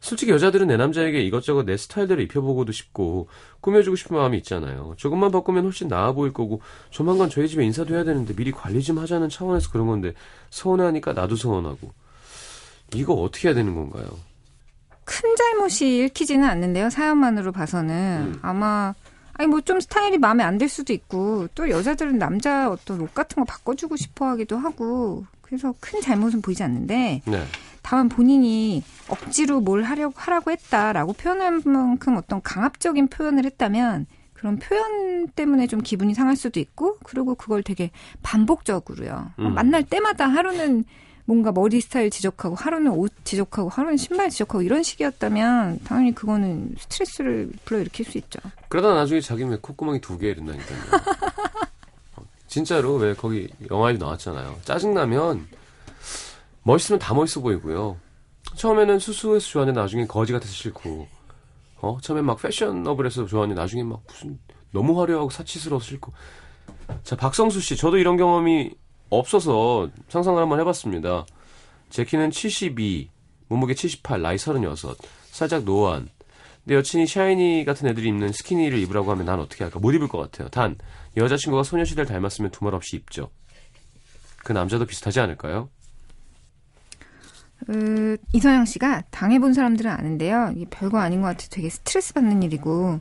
솔직히 0.02 0.32
여자들은 0.32 0.68
내 0.68 0.78
남자에게 0.78 1.22
이것저것 1.22 1.64
내 1.64 1.78
스타일대로 1.78 2.22
입혀보고도 2.24 2.72
싶고 2.72 3.28
꾸며주고 3.62 3.96
싶은 3.96 4.18
마음이 4.18 4.36
있잖아요. 4.38 4.96
조금만 4.98 5.32
바꾸면 5.32 5.64
훨씬 5.64 5.88
나아 5.88 6.12
보일 6.12 6.34
거고 6.34 6.60
조만간 6.90 7.30
저희 7.30 7.48
집에 7.48 7.64
인사도 7.64 7.94
해야 7.94 8.04
되는데 8.04 8.36
미리 8.36 8.52
관리 8.52 8.82
좀 8.82 8.98
하자는 8.98 9.30
차원에서 9.30 9.70
그런 9.72 9.86
건데 9.86 10.14
서운해하니까 10.50 11.14
나도 11.14 11.36
서운하고 11.36 11.92
이거 12.96 13.14
어떻게 13.14 13.48
해야 13.48 13.56
되는 13.56 13.76
건가요? 13.76 14.08
큰 15.06 15.36
잘못이 15.36 16.06
읽히지는 16.06 16.48
않는데요. 16.48 16.90
사연만으로 16.90 17.52
봐서는 17.52 18.34
음. 18.34 18.40
아마 18.42 18.96
아니 19.34 19.48
뭐 19.48 19.62
좀 19.62 19.80
스타일이 19.80 20.18
마음에 20.18 20.44
안 20.44 20.58
들 20.58 20.68
수도 20.70 20.94
있고 20.94 21.48
또 21.56 21.70
여자들은 21.70 22.18
남자 22.18 22.70
어떤 22.70 23.02
옷 23.02 23.14
같은 23.14 23.36
거 23.42 23.46
바꿔주고 23.46 23.96
싶어 23.96 24.28
하기도 24.28 24.58
하고 24.58 25.26
그래서 25.42 25.74
큰 25.80 26.00
잘못은 26.02 26.42
보이지 26.42 26.62
않는데 26.64 27.22
네. 27.26 27.44
다만 27.82 28.10
본인이 28.10 28.84
억지로 29.08 29.60
뭘 29.60 29.84
하려고 29.84 30.14
하라고 30.18 30.52
했다라고 30.52 31.14
표현할 31.14 31.62
만큼 31.66 32.16
어떤 32.16 32.42
강압적인 32.42 33.08
표현을 33.08 33.46
했다면 33.46 34.06
그런 34.34 34.58
표현 34.60 35.28
때문에 35.30 35.68
좀 35.68 35.82
기분이 35.82 36.14
상할 36.14 36.36
수도 36.36 36.60
있고 36.60 36.98
그리고 37.04 37.36
그걸 37.36 37.64
되게 37.64 37.92
반복적으로요. 38.24 39.32
음. 39.40 39.54
만날 39.54 39.84
때마다 39.84 40.28
하루는 40.28 40.84
뭔가 41.26 41.52
머리 41.52 41.82
스타일 41.82 42.10
지적하고 42.10 42.56
하루는 42.56 42.92
옷 42.92 43.12
지적하고 43.24 43.70
하루는 43.70 43.98
신발 43.98 44.30
지적하고 44.30 44.62
이런 44.62 44.84
식이었다면 44.84 45.80
당연히 45.84 46.14
그거는 46.14 46.76
스트레스를 46.80 47.52
불러일으킬 47.66 48.06
수 48.06 48.18
있죠. 48.18 48.40
그러다 48.70 48.94
나중에 48.94 49.22
자기는 49.22 49.52
왜 49.52 49.58
콧구멍이 49.62 50.02
두개 50.02 50.30
이런다니까요. 50.30 50.80
어, 52.18 52.24
진짜로 52.48 52.96
왜 52.96 53.14
거기 53.14 53.50
영화에도 53.70 54.06
나왔잖아요. 54.06 54.58
짜증나면 54.64 55.48
멋있으면 56.64 57.00
다 57.00 57.14
멋있어 57.14 57.42
보이고요. 57.42 57.98
처음에는 58.56 59.00
수수해서 59.00 59.48
좋아하는데 59.48 59.80
나중에 59.80 60.06
거지 60.08 60.34
같아서 60.34 60.52
싫고 60.52 61.08
어 61.82 61.98
처음엔 62.02 62.26
막 62.26 62.40
패셔너블해서 62.42 63.26
좋아하는데 63.26 63.60
나중에 63.60 63.84
막 63.84 64.02
무슨 64.08 64.40
너무 64.72 65.00
화려하고 65.02 65.30
사치스러워서 65.30 65.86
싫고 65.86 66.14
자 67.04 67.16
박성수 67.16 67.62
씨 67.62 67.76
저도 67.76 67.98
이런 67.98 68.18
경험이 68.18 68.76
없어서 69.12 69.90
상상을 70.08 70.42
한번 70.42 70.60
해봤습니다. 70.62 71.26
제 71.90 72.06
키는 72.06 72.32
72, 72.32 73.10
몸무게 73.50 73.76
78, 73.76 74.22
나이 74.22 74.38
36, 74.38 74.98
살짝 75.30 75.64
노안. 75.64 76.10
내 76.64 76.76
여친이 76.76 77.08
샤이니 77.08 77.66
같은 77.66 77.88
애들이 77.88 78.08
입는 78.08 78.32
스키니를 78.32 78.78
입으라고 78.80 79.12
하면 79.12 79.26
난 79.26 79.40
어떻게 79.40 79.64
할까? 79.64 79.80
못 79.80 79.94
입을 79.94 80.08
것 80.08 80.18
같아요. 80.20 80.48
단 80.50 80.76
여자친구가 81.18 81.64
소녀시대를 81.64 82.06
닮았으면 82.06 82.52
두말 82.52 82.74
없이 82.76 82.96
입죠. 82.96 83.30
그 84.38 84.54
남자도 84.54 84.86
비슷하지 84.86 85.20
않을까요? 85.20 85.70
그 87.66 88.18
이서영 88.34 88.66
씨가 88.66 89.04
당해본 89.12 89.54
사람들은 89.54 89.92
아는데요. 89.92 90.52
이게 90.56 90.66
별거 90.70 91.00
아닌 91.00 91.22
것 91.22 91.28
같아 91.28 91.46
되게 91.50 91.70
스트레스 91.70 92.14
받는 92.14 92.42
일이고 92.44 93.00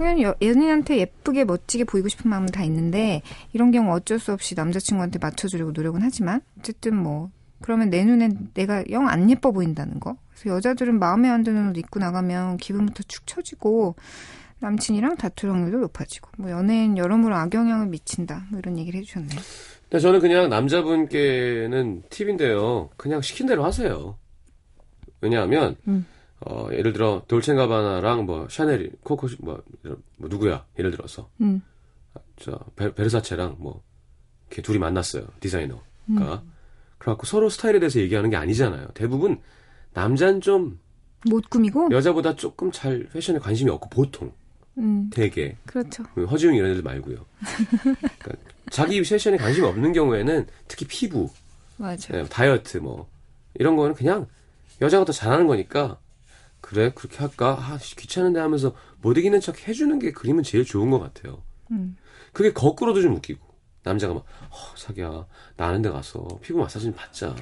당연히 0.00 0.22
여- 0.22 0.34
연인한테 0.40 0.96
예쁘게 0.96 1.44
멋지게 1.44 1.84
보이고 1.84 2.08
싶은 2.08 2.30
마음은 2.30 2.46
다 2.48 2.64
있는데 2.64 3.20
이런 3.52 3.70
경우 3.70 3.92
어쩔 3.94 4.18
수 4.18 4.32
없이 4.32 4.54
남자친구한테 4.54 5.18
맞춰주려고 5.18 5.72
노력은 5.72 6.00
하지만 6.02 6.40
어쨌든 6.58 6.96
뭐 6.96 7.30
그러면 7.60 7.90
내 7.90 8.02
눈엔 8.02 8.52
내가 8.54 8.82
영 8.90 9.06
안 9.08 9.28
예뻐 9.30 9.50
보인다는 9.52 10.00
거. 10.00 10.16
그래서 10.34 10.56
여자들은 10.56 10.98
마음에 10.98 11.28
안 11.28 11.42
드는 11.42 11.68
옷 11.70 11.76
입고 11.76 12.00
나가면 12.00 12.56
기분부터 12.56 13.02
축 13.08 13.26
처지고 13.26 13.94
남친이랑 14.60 15.16
다툴 15.16 15.50
확률도 15.50 15.78
높아지고 15.80 16.30
뭐 16.38 16.50
연예인 16.50 16.96
여러모로 16.96 17.34
악영향을 17.36 17.86
미친다 17.88 18.46
뭐 18.50 18.58
이런 18.58 18.78
얘기를 18.78 18.98
해주셨네요. 19.00 19.38
근데 19.82 19.98
저는 20.00 20.20
그냥 20.20 20.48
남자분께는 20.48 22.04
팁인데요. 22.08 22.88
그냥 22.96 23.20
시킨 23.20 23.46
대로 23.46 23.64
하세요. 23.64 24.16
왜냐하면 25.20 25.76
음. 25.86 26.06
어, 26.40 26.68
예를 26.72 26.92
들어 26.92 27.22
돌체가바나랑 27.28 28.24
뭐 28.24 28.48
샤넬, 28.48 28.92
코코 29.02 29.28
뭐, 29.40 29.62
뭐 30.16 30.28
누구야? 30.28 30.64
예를 30.78 30.90
들어서 30.90 31.28
음. 31.40 31.62
저 32.38 32.58
베, 32.76 32.94
베르사체랑 32.94 33.56
뭐 33.58 33.82
이렇게 34.48 34.62
둘이 34.62 34.78
만났어요 34.78 35.26
디자이너가. 35.40 35.82
음. 36.10 36.16
그래갖고 36.98 37.26
서로 37.26 37.48
스타일에 37.48 37.78
대해서 37.78 38.00
얘기하는 38.00 38.30
게 38.30 38.36
아니잖아요. 38.36 38.88
대부분 38.94 39.40
남자는 39.92 40.40
좀 40.40 40.78
못 41.26 41.50
꾸미고 41.50 41.88
여자보다 41.90 42.34
조금 42.34 42.70
잘 42.72 43.06
패션에 43.12 43.38
관심이 43.38 43.70
없고 43.70 43.88
보통 43.90 44.32
음 44.78 45.10
되게 45.12 45.56
그렇죠. 45.66 46.04
그 46.14 46.24
허지웅 46.24 46.54
이런 46.54 46.70
애들 46.70 46.82
말고요. 46.82 47.26
그러니까 48.18 48.32
자기 48.70 49.02
패션에 49.02 49.36
관심이 49.36 49.66
없는 49.66 49.92
경우에는 49.92 50.46
특히 50.68 50.86
피부, 50.86 51.28
맞아. 51.76 52.16
예, 52.16 52.24
다이어트 52.24 52.78
뭐 52.78 53.08
이런 53.54 53.76
거는 53.76 53.94
그냥 53.94 54.26
여자가 54.80 55.04
더 55.04 55.12
잘하는 55.12 55.46
거니까 55.46 55.98
그래 56.70 56.92
그렇게 56.94 57.18
할까 57.18 57.58
아, 57.58 57.78
씨, 57.78 57.96
귀찮은데 57.96 58.38
하면서 58.38 58.72
못 59.02 59.18
이기는 59.18 59.40
척 59.40 59.66
해주는 59.66 59.98
게 59.98 60.12
그림은 60.12 60.44
제일 60.44 60.64
좋은 60.64 60.88
것 60.88 61.00
같아요. 61.00 61.42
음. 61.72 61.96
그게 62.32 62.52
거꾸로도 62.52 63.02
좀 63.02 63.16
웃기고 63.16 63.44
남자가 63.82 64.14
막 64.14 64.24
어, 64.50 64.74
자기야 64.76 65.26
나 65.56 65.66
아는 65.66 65.82
데 65.82 65.90
가서 65.90 66.28
피부 66.40 66.60
마사지 66.60 66.84
좀 66.84 66.94
받자. 66.94 67.34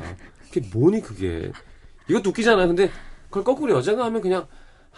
그게 0.50 0.66
뭐니 0.72 1.02
그게 1.02 1.52
이것도 2.08 2.30
웃기잖아요. 2.30 2.68
근데 2.68 2.90
그걸 3.24 3.44
거꾸로 3.44 3.74
여자가 3.76 4.06
하면 4.06 4.22
그냥 4.22 4.46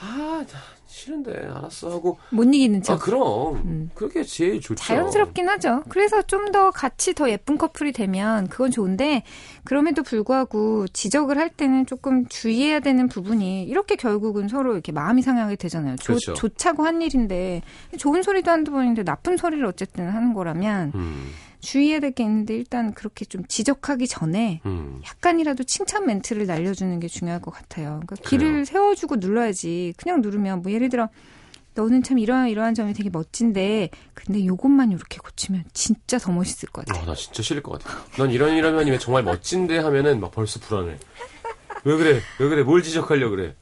아 0.00 0.44
나 0.50 0.58
싫은데 0.86 1.46
알았어 1.54 1.90
하고 1.92 2.18
못 2.30 2.42
이기는 2.52 2.82
척. 2.82 2.94
아 2.94 2.98
그럼 2.98 3.56
음. 3.64 3.90
그게 3.94 4.24
제일 4.24 4.60
좋죠. 4.60 4.74
자연스럽긴 4.82 5.48
하죠. 5.48 5.82
그래서 5.88 6.20
좀 6.22 6.50
더 6.50 6.70
같이 6.72 7.14
더 7.14 7.30
예쁜 7.30 7.56
커플이 7.58 7.92
되면 7.92 8.48
그건 8.48 8.72
좋은데 8.72 9.22
그럼에도 9.62 10.02
불구하고 10.02 10.88
지적을 10.88 11.38
할 11.38 11.48
때는 11.48 11.86
조금 11.86 12.26
주의해야 12.26 12.80
되는 12.80 13.06
부분이 13.08 13.62
이렇게 13.64 13.94
결국은 13.94 14.48
서로 14.48 14.72
이렇게 14.72 14.90
마음이 14.90 15.22
상하게 15.22 15.54
되잖아요. 15.54 15.94
좋, 15.96 16.06
그렇죠. 16.14 16.34
좋자고 16.34 16.82
한 16.84 17.02
일인데 17.02 17.62
좋은 17.98 18.22
소리도 18.24 18.50
한두 18.50 18.72
번인데 18.72 19.04
나쁜 19.04 19.36
소리를 19.36 19.64
어쨌든 19.64 20.08
하는 20.08 20.34
거라면 20.34 20.90
음, 20.96 21.30
주의해야 21.60 22.00
될 22.00 22.10
게 22.12 22.24
있는데 22.24 22.56
일단 22.56 22.92
그렇게 22.94 23.24
좀 23.24 23.44
지적하기 23.46 24.08
전에 24.08 24.60
음. 24.66 25.00
약간이라도 25.06 25.64
칭찬 25.64 26.06
멘트를 26.06 26.46
날려주는 26.46 26.98
게 27.00 27.06
중요할 27.08 27.40
것 27.40 27.50
같아요. 27.52 28.00
그러니까 28.04 28.16
길을 28.28 28.48
그래요. 28.50 28.64
세워주고 28.64 29.16
눌러야지. 29.16 29.94
그냥 29.96 30.20
누르면 30.22 30.62
뭐 30.62 30.72
예를 30.72 30.88
들어 30.88 31.08
너는 31.74 32.02
참 32.02 32.18
이러한 32.18 32.48
이러한 32.48 32.74
점이 32.74 32.92
되게 32.94 33.10
멋진데 33.10 33.90
근데 34.12 34.44
요것만 34.44 34.90
이렇게 34.90 35.18
고치면 35.18 35.64
진짜 35.72 36.18
더 36.18 36.32
멋있을 36.32 36.68
것 36.72 36.84
같아. 36.84 37.00
아, 37.00 37.04
나 37.06 37.14
진짜 37.14 37.42
싫을 37.42 37.62
것 37.62 37.78
같아. 37.80 37.96
넌 38.16 38.30
이런 38.32 38.56
이러면 38.56 38.98
정말 38.98 39.22
멋진데 39.22 39.78
하면은 39.78 40.18
막 40.20 40.32
벌써 40.32 40.58
불안해. 40.58 40.96
왜 41.84 41.96
그래? 41.96 42.20
왜 42.40 42.48
그래? 42.48 42.62
뭘 42.64 42.82
지적하려 42.82 43.30
그래? 43.30 43.54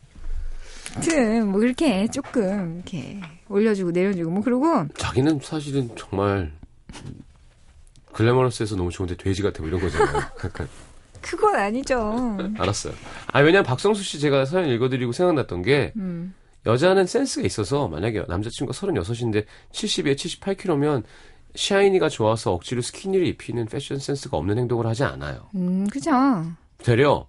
아무튼 0.96 1.48
뭐 1.52 1.62
이렇게 1.62 2.08
조금 2.08 2.76
이렇게 2.76 3.20
올려주고 3.48 3.90
내려주고 3.90 4.30
뭐 4.30 4.42
그러고 4.42 4.86
자기는 4.96 5.40
사실은 5.42 5.90
정말 5.96 6.50
글래머러스해서 8.18 8.74
너무 8.74 8.90
좋은데 8.90 9.16
돼지 9.16 9.42
같아 9.42 9.60
뭐 9.60 9.68
이런 9.68 9.80
거잖아요. 9.80 10.16
약간 10.44 10.68
그건 11.20 11.54
아니죠. 11.56 12.36
알았어요. 12.58 12.92
아 13.28 13.40
왜냐면 13.40 13.64
박성수 13.64 14.02
씨 14.02 14.18
제가 14.18 14.44
사연 14.44 14.68
읽어드리고 14.70 15.12
생각났던 15.12 15.62
게 15.62 15.92
음. 15.96 16.34
여자는 16.66 17.06
센스가 17.06 17.46
있어서 17.46 17.86
만약에 17.88 18.24
남자친구가 18.28 18.76
36인데 18.76 19.46
70에 19.72 20.16
78kg면 20.16 21.04
샤이니가 21.54 22.08
좋아서 22.08 22.52
억지로 22.52 22.82
스키니를 22.82 23.26
입히는 23.28 23.66
패션 23.66 23.98
센스가 23.98 24.36
없는 24.36 24.58
행동을 24.58 24.86
하지 24.86 25.04
않아요. 25.04 25.48
음, 25.54 25.86
그죠. 25.88 26.10
되려 26.78 27.26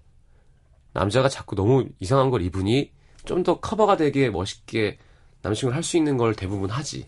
남자가 0.94 1.30
자꾸 1.30 1.56
너무 1.56 1.88
이상한 2.00 2.30
걸 2.32 2.42
입으니 2.42 2.92
좀 3.26 3.44
더 3.44 3.60
커버가 3.60 3.96
되게 3.96 4.30
멋있게 4.32 4.98
남친을 5.44 5.76
할 5.76 5.84
수 5.84 5.98
있는 5.98 6.18
걸 6.18 6.34
대부분 6.36 6.70
하지. 6.72 7.08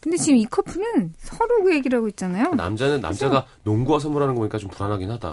근데 0.00 0.16
지금 0.18 0.36
이 0.38 0.44
커플은 0.44 1.14
서로 1.18 1.64
그 1.64 1.74
얘기를 1.74 1.96
하고 1.96 2.08
있잖아요. 2.08 2.54
남자는 2.54 3.00
남자가 3.00 3.46
농구화 3.64 3.98
선물하는 3.98 4.34
거 4.34 4.40
보니까 4.40 4.58
좀 4.58 4.70
불안하긴 4.70 5.10
하다. 5.10 5.32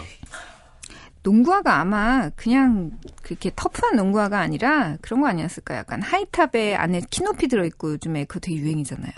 농구화가 1.24 1.80
아마 1.80 2.30
그냥 2.36 2.92
그렇게 3.22 3.52
터프한 3.56 3.96
농구화가 3.96 4.40
아니라 4.40 4.98
그런 5.02 5.22
거 5.22 5.28
아니었을까? 5.28 5.76
약간 5.78 6.02
하이탑에 6.02 6.76
안에 6.76 7.02
키높이 7.10 7.48
들어있고 7.48 7.94
요즘에 7.94 8.26
그거 8.26 8.40
되게 8.40 8.58
유행이잖아요. 8.58 9.12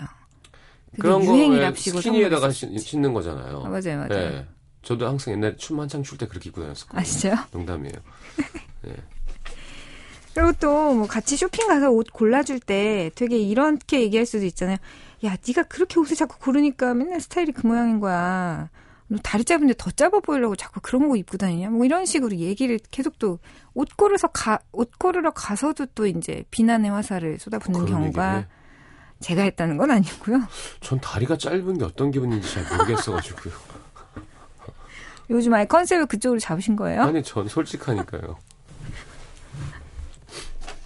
그런 1.00 1.24
유행이랍시고 1.24 2.00
스키니에다가. 2.00 2.50
신- 2.50 2.78
신는 2.78 3.12
거잖아요. 3.12 3.62
아, 3.64 3.68
맞아요, 3.68 4.06
맞아요. 4.08 4.08
네. 4.08 4.46
저도 4.82 5.06
항상 5.08 5.34
옛날에 5.34 5.56
춤 5.56 5.80
한창 5.80 6.02
출 6.02 6.16
때 6.16 6.26
그렇게 6.28 6.48
입고 6.48 6.60
다녔었거든요. 6.62 7.00
아, 7.00 7.02
진짜요? 7.02 7.34
농담이에요. 7.50 7.94
그리고 10.34 10.52
또 10.60 10.92
뭐 10.94 11.06
같이 11.06 11.36
쇼핑 11.36 11.66
가서 11.66 11.90
옷 11.90 12.12
골라줄 12.12 12.60
때 12.60 13.10
되게 13.14 13.38
이렇게 13.38 14.02
얘기할 14.02 14.26
수도 14.26 14.44
있잖아요. 14.44 14.76
야, 15.24 15.36
네가 15.46 15.64
그렇게 15.64 15.98
옷을 15.98 16.16
자꾸 16.16 16.38
고르니까 16.38 16.94
맨날 16.94 17.20
스타일이 17.20 17.52
그 17.52 17.66
모양인 17.66 18.00
거야. 18.00 18.68
너 19.08 19.18
다리 19.22 19.44
짧은데 19.44 19.74
더 19.78 19.90
짧아 19.90 20.20
보이려고 20.20 20.56
자꾸 20.56 20.80
그런 20.82 21.08
거 21.08 21.16
입고 21.16 21.36
다니냐? 21.36 21.70
뭐 21.70 21.84
이런 21.84 22.04
식으로 22.06 22.36
얘기를 22.36 22.78
계속 22.90 23.18
또 23.18 23.38
옷 23.76 23.94
고르서 23.94 24.28
가, 24.28 24.58
옷 24.72 24.90
고르러 24.98 25.30
가서도 25.32 25.86
또 25.94 26.06
이제 26.06 26.44
비난의 26.50 26.90
화살을 26.90 27.38
쏟아붓는 27.38 27.84
경우가 27.84 28.06
얘기를 28.06 28.38
해? 28.40 28.46
제가 29.20 29.42
했다는 29.42 29.76
건 29.76 29.90
아니고요. 29.90 30.40
전 30.80 30.98
다리가 30.98 31.36
짧은 31.36 31.76
게 31.78 31.84
어떤 31.84 32.10
기분인지 32.10 32.50
잘 32.54 32.64
모르겠어가지고요. 32.70 33.52
요즘 35.28 35.52
아예 35.52 35.66
컨셉을 35.66 36.06
그쪽으로 36.06 36.40
잡으신 36.40 36.74
거예요? 36.76 37.02
아니, 37.02 37.22
전 37.22 37.46
솔직하니까요. 37.48 38.38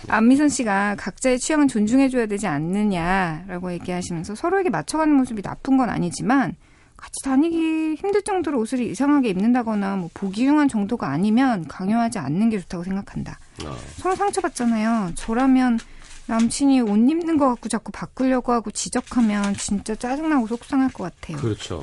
안미선 0.09 0.49
씨가 0.49 0.97
각자의 0.97 1.39
취향은 1.39 1.69
존중해줘야 1.69 2.27
되지 2.27 2.47
않느냐라고 2.47 3.73
얘기하시면서 3.73 4.35
서로에게 4.35 4.71
맞춰가는 4.71 5.15
모습이 5.15 5.43
나쁜 5.43 5.77
건 5.77 5.91
아니지만 5.91 6.57
같이 6.97 7.23
다니기 7.25 7.95
힘들 7.95 8.23
정도로 8.23 8.59
옷을 8.61 8.81
이상하게 8.81 9.31
입는다거나 9.31 9.97
뭐 9.97 10.11
보기 10.13 10.47
흉한 10.47 10.69
정도가 10.69 11.09
아니면 11.09 11.67
강요하지 11.67 12.19
않는 12.19 12.51
게 12.51 12.59
좋다고 12.61 12.85
생각한다. 12.85 13.39
아, 13.65 13.77
서로 13.97 14.15
상처받잖아요. 14.17 15.13
저라면 15.15 15.79
남친이 16.27 16.83
옷 16.83 16.97
입는 16.97 17.39
거 17.39 17.49
갖고 17.49 17.69
자꾸 17.69 17.91
바꾸려고 17.91 18.53
하고 18.53 18.71
지적하면 18.71 19.55
진짜 19.55 19.95
짜증나고 19.95 20.47
속상할 20.47 20.93
것 20.93 21.05
같아요. 21.05 21.39
그렇죠. 21.39 21.83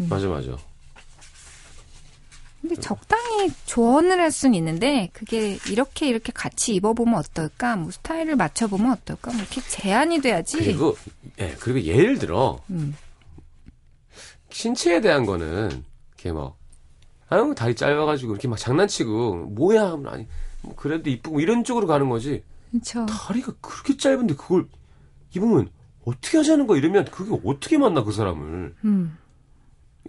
음. 0.00 0.06
맞아, 0.08 0.28
맞아. 0.28 0.56
근데 2.60 2.74
적 2.76 2.97
당히 3.38 3.52
조언을 3.66 4.20
할 4.20 4.32
수는 4.32 4.56
있는데 4.56 5.10
그게 5.12 5.58
이렇게 5.70 6.08
이렇게 6.08 6.32
같이 6.32 6.74
입어보면 6.74 7.14
어떨까? 7.14 7.76
뭐 7.76 7.92
스타일을 7.92 8.34
맞춰보면 8.34 8.90
어떨까? 8.92 9.30
뭐 9.30 9.40
이렇게 9.40 9.60
제한이 9.60 10.20
돼야지. 10.20 10.58
그리고, 10.58 10.96
예, 11.38 11.54
그리고 11.60 11.82
예를 11.82 12.18
들어, 12.18 12.60
음. 12.70 12.96
신체에 14.50 15.00
대한 15.00 15.24
거는, 15.24 15.84
이렇게 16.08 16.32
막, 16.32 16.56
아유, 17.28 17.54
다리 17.56 17.76
짧아가지고, 17.76 18.32
이렇게 18.32 18.48
막 18.48 18.58
장난치고, 18.58 19.50
뭐야, 19.50 19.92
하면 19.92 20.12
아니, 20.12 20.26
뭐 20.62 20.74
그래도 20.74 21.08
이쁘고, 21.08 21.38
이런 21.38 21.62
쪽으로 21.62 21.86
가는 21.86 22.08
거지. 22.08 22.42
그렇죠. 22.70 23.06
다리가 23.06 23.52
그렇게 23.60 23.96
짧은데 23.96 24.34
그걸 24.34 24.66
입으면 25.34 25.70
어떻게 26.04 26.38
하자는 26.38 26.66
거야 26.66 26.78
이러면 26.78 27.04
그게 27.06 27.38
어떻게 27.44 27.78
만나 27.78 28.02
그 28.02 28.12
사람을 28.12 28.74
음. 28.84 29.18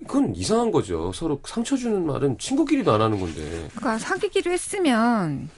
그건 0.08 0.36
이상한 0.36 0.72
거죠 0.72 1.12
서로 1.14 1.40
상처 1.46 1.76
주는 1.76 2.06
말은 2.06 2.38
친구끼리도 2.38 2.92
안 2.92 3.02
하는 3.02 3.20
건데 3.20 3.42
그러니까 3.76 3.98
사귀기로 3.98 4.52
했으면 4.52 5.50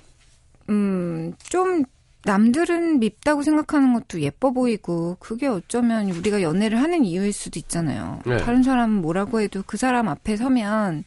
음, 0.70 1.34
좀 1.50 1.84
남들은 2.24 3.00
밉다고 3.00 3.42
생각하는 3.42 3.94
것도 3.94 4.22
예뻐 4.22 4.52
보이고 4.52 5.18
그게 5.20 5.48
어쩌면 5.48 6.12
우리가 6.12 6.42
연애를 6.44 6.80
하는 6.80 7.04
이유일 7.04 7.34
수도 7.34 7.58
있잖아요. 7.58 8.20
네. 8.28 8.38
다른 8.38 8.62
사람은 8.62 9.02
뭐라고 9.02 9.42
해도 9.42 9.64
그 9.66 9.76
사람 9.76 10.08
앞에 10.08 10.38
서면 10.38 11.04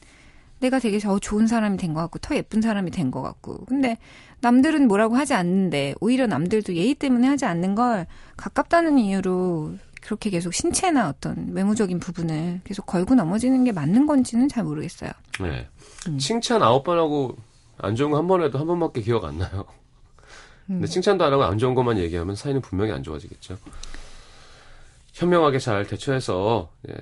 내가 0.58 0.80
되게 0.80 0.98
더 0.98 1.18
좋은 1.20 1.46
사람이 1.46 1.76
된 1.76 1.94
것 1.94 2.00
같고 2.00 2.18
더 2.18 2.34
예쁜 2.34 2.60
사람이 2.60 2.90
된 2.90 3.10
것 3.12 3.22
같고 3.22 3.64
근데 3.66 3.96
남들은 4.40 4.88
뭐라고 4.88 5.14
하지 5.16 5.34
않는데 5.34 5.94
오히려 6.00 6.26
남들도 6.26 6.74
예의 6.74 6.94
때문에 6.94 7.28
하지 7.28 7.44
않는 7.44 7.74
걸 7.76 8.06
가깝다는 8.36 8.98
이유로 8.98 9.74
그렇게 10.04 10.28
계속 10.28 10.52
신체나 10.52 11.08
어떤 11.08 11.52
외모적인 11.52 11.98
부분을 11.98 12.60
계속 12.64 12.84
걸고 12.84 13.14
넘어지는 13.14 13.64
게 13.64 13.72
맞는 13.72 14.06
건지는 14.06 14.48
잘 14.48 14.62
모르겠어요. 14.64 15.10
네. 15.40 15.66
음. 16.08 16.18
칭찬 16.18 16.62
아홉 16.62 16.84
번 16.84 16.98
하고 16.98 17.36
안 17.78 17.96
좋은 17.96 18.10
거 18.10 18.18
한 18.18 18.26
번 18.28 18.42
해도 18.42 18.58
한 18.58 18.66
번밖에 18.66 19.00
기억 19.00 19.24
안 19.24 19.38
나요 19.38 19.64
근데 20.66 20.86
칭찬도 20.86 21.24
안 21.24 21.32
하고 21.32 21.44
안 21.44 21.58
좋은 21.58 21.74
것만 21.74 21.98
얘기하면 21.98 22.36
사이는 22.36 22.60
분명히 22.60 22.92
안 22.92 23.02
좋아지겠죠. 23.02 23.58
현명하게 25.14 25.58
잘 25.58 25.86
대처해서 25.86 26.70
예, 26.88 26.94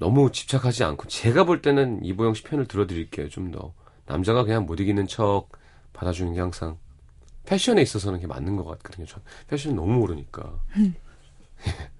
너무 0.00 0.30
집착하지 0.32 0.84
않고 0.84 1.08
제가 1.08 1.44
볼 1.44 1.62
때는 1.62 2.04
이보영 2.04 2.34
씨 2.34 2.42
편을 2.44 2.66
들어드릴게요. 2.66 3.28
좀 3.28 3.50
더 3.52 3.72
남자가 4.06 4.44
그냥 4.44 4.66
못 4.66 4.80
이기는 4.80 5.06
척 5.06 5.48
받아주는 5.92 6.34
게 6.34 6.40
항상 6.40 6.76
패션에 7.46 7.80
있어서는 7.82 8.18
그게 8.18 8.26
맞는 8.26 8.56
것 8.56 8.64
같거든요. 8.64 9.06
전 9.06 9.22
패션 9.48 9.74
너무 9.76 9.92
모르니까. 9.98 10.52
음, 10.76 10.94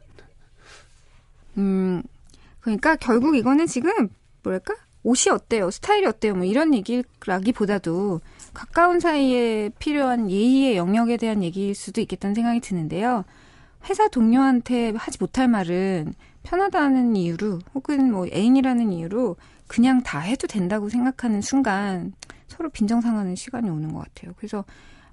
그러니까 2.61 2.97
결국 2.97 3.37
이거는 3.37 3.67
지금 3.67 4.09
뭐랄까? 4.43 4.75
옷이 5.03 5.33
어때요? 5.33 5.71
스타일이 5.71 6.07
어때요? 6.07 6.35
뭐 6.35 6.45
이런 6.45 6.73
얘기라기보다도 6.75 8.21
가까운 8.55 9.01
사이에 9.01 9.71
필요한 9.79 10.31
예의의 10.31 10.77
영역에 10.77 11.17
대한 11.19 11.43
얘기일 11.43 11.75
수도 11.75 12.01
있겠다는 12.01 12.35
생각이 12.35 12.61
드는데요. 12.61 13.25
회사 13.89 14.09
동료한테 14.09 14.95
하지 14.97 15.19
못할 15.21 15.47
말은 15.49 16.15
편하다는 16.43 17.17
이유로 17.17 17.59
혹은 17.75 18.11
뭐 18.11 18.27
애인이라는 18.33 18.93
이유로 18.93 19.37
그냥 19.67 20.03
다 20.03 20.21
해도 20.21 20.47
된다고 20.47 20.89
생각하는 20.89 21.43
순간 21.43 22.15
서로 22.49 22.71
빈정상하는 22.71 23.35
시간이 23.37 23.69
오는 23.69 23.93
것 23.93 24.05
같아요. 24.05 24.33
그래서 24.37 24.65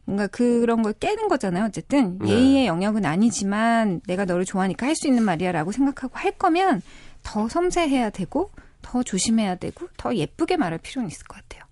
뭔가 0.06 0.28
그런 0.28 0.82
걸 0.82 0.94
깨는 0.94 1.28
거잖아요. 1.28 1.66
어쨌든 1.66 2.18
네. 2.20 2.30
예의의 2.30 2.68
영역은 2.68 3.06
아니지만 3.06 4.02
내가 4.08 4.26
너를 4.26 4.46
좋아하니까 4.46 4.86
할 4.88 4.96
수 4.96 5.08
있는 5.08 5.24
말이야라고 5.24 5.72
생각하고 5.72 6.18
할 6.18 6.32
거면 6.32 6.82
더 7.24 7.48
섬세해야 7.48 8.10
되고 8.10 8.52
더 8.82 9.04
조심해야 9.04 9.56
되고 9.56 9.88
더 9.98 10.14
예쁘게 10.16 10.58
말할 10.58 10.80
필요는 10.80 11.10
있을 11.10 11.26
것 11.26 11.38
같아요. 11.38 11.64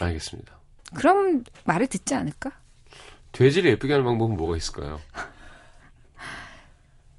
알겠습니다. 0.00 0.58
그럼 0.94 1.44
말을 1.64 1.86
듣지 1.86 2.14
않을까? 2.14 2.50
돼지를 3.32 3.70
예쁘게 3.72 3.92
하는 3.92 4.04
방법은 4.04 4.36
뭐가 4.36 4.56
있을까요? 4.56 5.00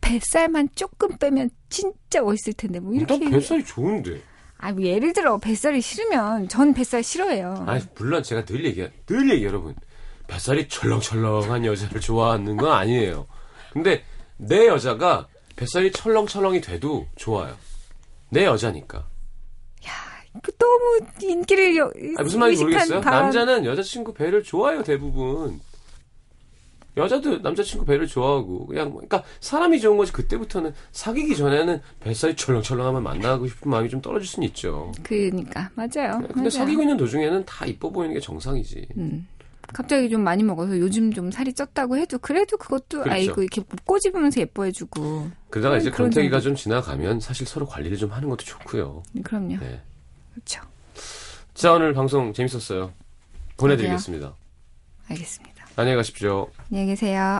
뱃살만 0.02 0.70
조금 0.76 1.18
빼면 1.18 1.50
진짜 1.70 2.22
멋있을 2.22 2.54
텐데 2.58 2.80
뭐 2.80 2.94
이렇게 2.94 3.18
난 3.18 3.32
뱃살이 3.32 3.64
좋은데. 3.64 4.22
아, 4.58 4.72
뭐 4.72 4.84
예를 4.84 5.14
들어 5.14 5.38
뱃살이 5.38 5.82
싫으면 5.82 6.48
전 6.50 6.74
뱃살 6.74 7.04
싫어해요. 7.04 7.66
아니 7.68 7.84
물론 7.96 8.22
제가 8.24 8.46
늘 8.46 8.66
얘기 8.66 8.88
늘 9.06 9.30
얘기 9.30 9.46
여러분 9.46 9.76
뱃살이 10.34 10.68
철렁철렁한 10.68 11.64
여자를 11.66 12.02
좋아하는 12.02 12.58
건 12.58 12.72
아니에요. 12.72 13.28
근데 13.72 14.04
내 14.38 14.68
여자가 14.68 15.28
뱃살이 15.56 15.92
철렁철렁이 15.92 16.62
돼도 16.62 17.08
좋아요. 17.16 17.56
내 18.30 18.46
여자니까. 18.46 19.08
그 20.42 20.52
너무 20.58 21.00
인기를 21.22 21.78
여, 21.78 21.92
아니, 21.96 22.24
무슨 22.24 22.40
말인지 22.40 22.64
모르겠어요. 22.64 23.02
바람- 23.02 23.26
남자는 23.26 23.66
여자친구 23.66 24.16
배를 24.16 24.42
좋아해요 24.42 24.82
대부분. 24.82 25.60
여자도 26.98 27.38
남자친구 27.40 27.86
배를 27.86 28.08
좋아하고 28.08 28.66
그냥 28.66 28.90
뭐- 28.90 29.02
그러니까 29.02 29.24
사람이 29.42 29.80
좋은 29.80 29.96
거지 29.98 30.12
그때부터는 30.12 30.74
사귀기 30.92 31.36
전에는 31.36 31.80
뱃살이 32.00 32.36
철렁철렁하면 32.36 33.04
만나고 33.04 33.48
싶은 33.48 33.70
마음이 33.70 33.90
좀 33.90 34.02
떨어질 34.02 34.28
수는 34.28 34.48
있죠. 34.50 34.92
그러니까 35.04 35.70
맞아요. 35.76 36.18
근데 36.20 36.34
맞아요. 36.36 36.50
사귀고 36.50 36.82
있는 36.82 36.98
도중에는 36.98 37.46
다 37.46 37.66
이뻐 37.68 37.92
보이는 37.92 38.14
게 38.16 38.20
정상이지. 38.20 38.88
음. 38.98 39.28
갑자기 39.74 40.10
좀 40.10 40.22
많이 40.22 40.44
먹어서 40.44 40.78
요즘 40.80 41.12
좀 41.12 41.32
살이 41.32 41.52
쪘다고 41.52 41.98
해도 41.98 42.18
그래도 42.20 42.58
그것도 42.58 43.02
그렇죠. 43.02 43.12
아이고 43.12 43.42
이렇게 43.42 43.62
꼬집으면서 43.86 44.40
예뻐해주고 44.42 45.32
그러다가 45.50 45.78
이제 45.78 45.90
권태기가 45.90 46.38
정도. 46.38 46.44
좀 46.44 46.56
지나가면 46.56 47.20
사실 47.20 47.46
서로 47.48 47.66
관리를 47.66 47.98
좀 47.98 48.12
하는 48.12 48.30
것도 48.30 48.44
좋고요. 48.46 49.04
그럼요. 49.24 49.58
네. 49.58 49.82
그렇죠. 50.34 50.62
자 51.54 51.74
오늘 51.74 51.94
방송 51.94 52.34
재밌었어요. 52.34 52.94
보내드리겠습니다. 53.58 54.36
알겠습니다. 55.10 55.66
안녕히 55.76 55.98
가십시오. 55.98 56.48
안녕히 56.72 56.88
계세요. 56.88 57.40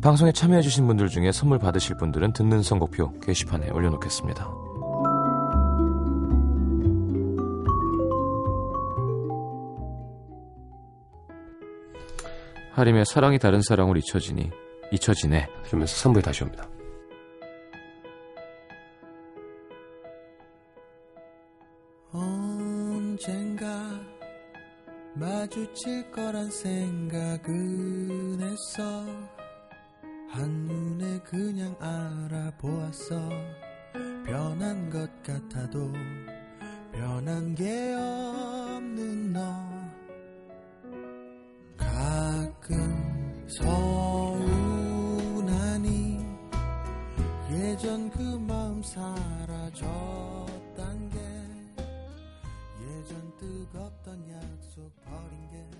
방송에 0.00 0.30
참여해주신 0.30 0.86
분들 0.86 1.08
중에 1.08 1.32
선물 1.32 1.58
받으실 1.58 1.96
분들은 1.96 2.32
듣는 2.32 2.62
선곡표 2.62 3.18
게시판에 3.20 3.70
올려놓겠습니다. 3.70 4.48
하림의 12.72 13.06
사랑이 13.06 13.40
다른 13.40 13.60
사랑으로 13.60 13.98
잊혀지니 13.98 14.50
잊혀지네. 14.92 15.48
그러면서 15.64 16.08
3부에 16.08 16.22
다시 16.22 16.44
옵니다. 16.44 16.68
언젠가 22.12 23.66
마주칠 25.14 26.08
거란 26.12 26.48
생각은 26.50 28.40
했어 28.40 29.47
한눈에 30.28 31.20
그냥 31.20 31.74
알아보았어. 31.80 33.30
변한 34.24 34.90
것 34.90 35.10
같아도 35.22 35.90
변한 36.92 37.54
게 37.54 37.94
없는 37.94 39.32
너. 39.32 39.40
가끔 41.76 43.46
서운하니 43.48 44.58
예전 47.50 48.10
그 48.10 48.20
마음 48.20 48.82
사라졌단 48.82 49.88
게 51.08 51.18
예전 52.82 53.36
뜨겁던 53.38 54.28
약속 54.30 54.92
버린 55.04 55.48
게 55.50 55.77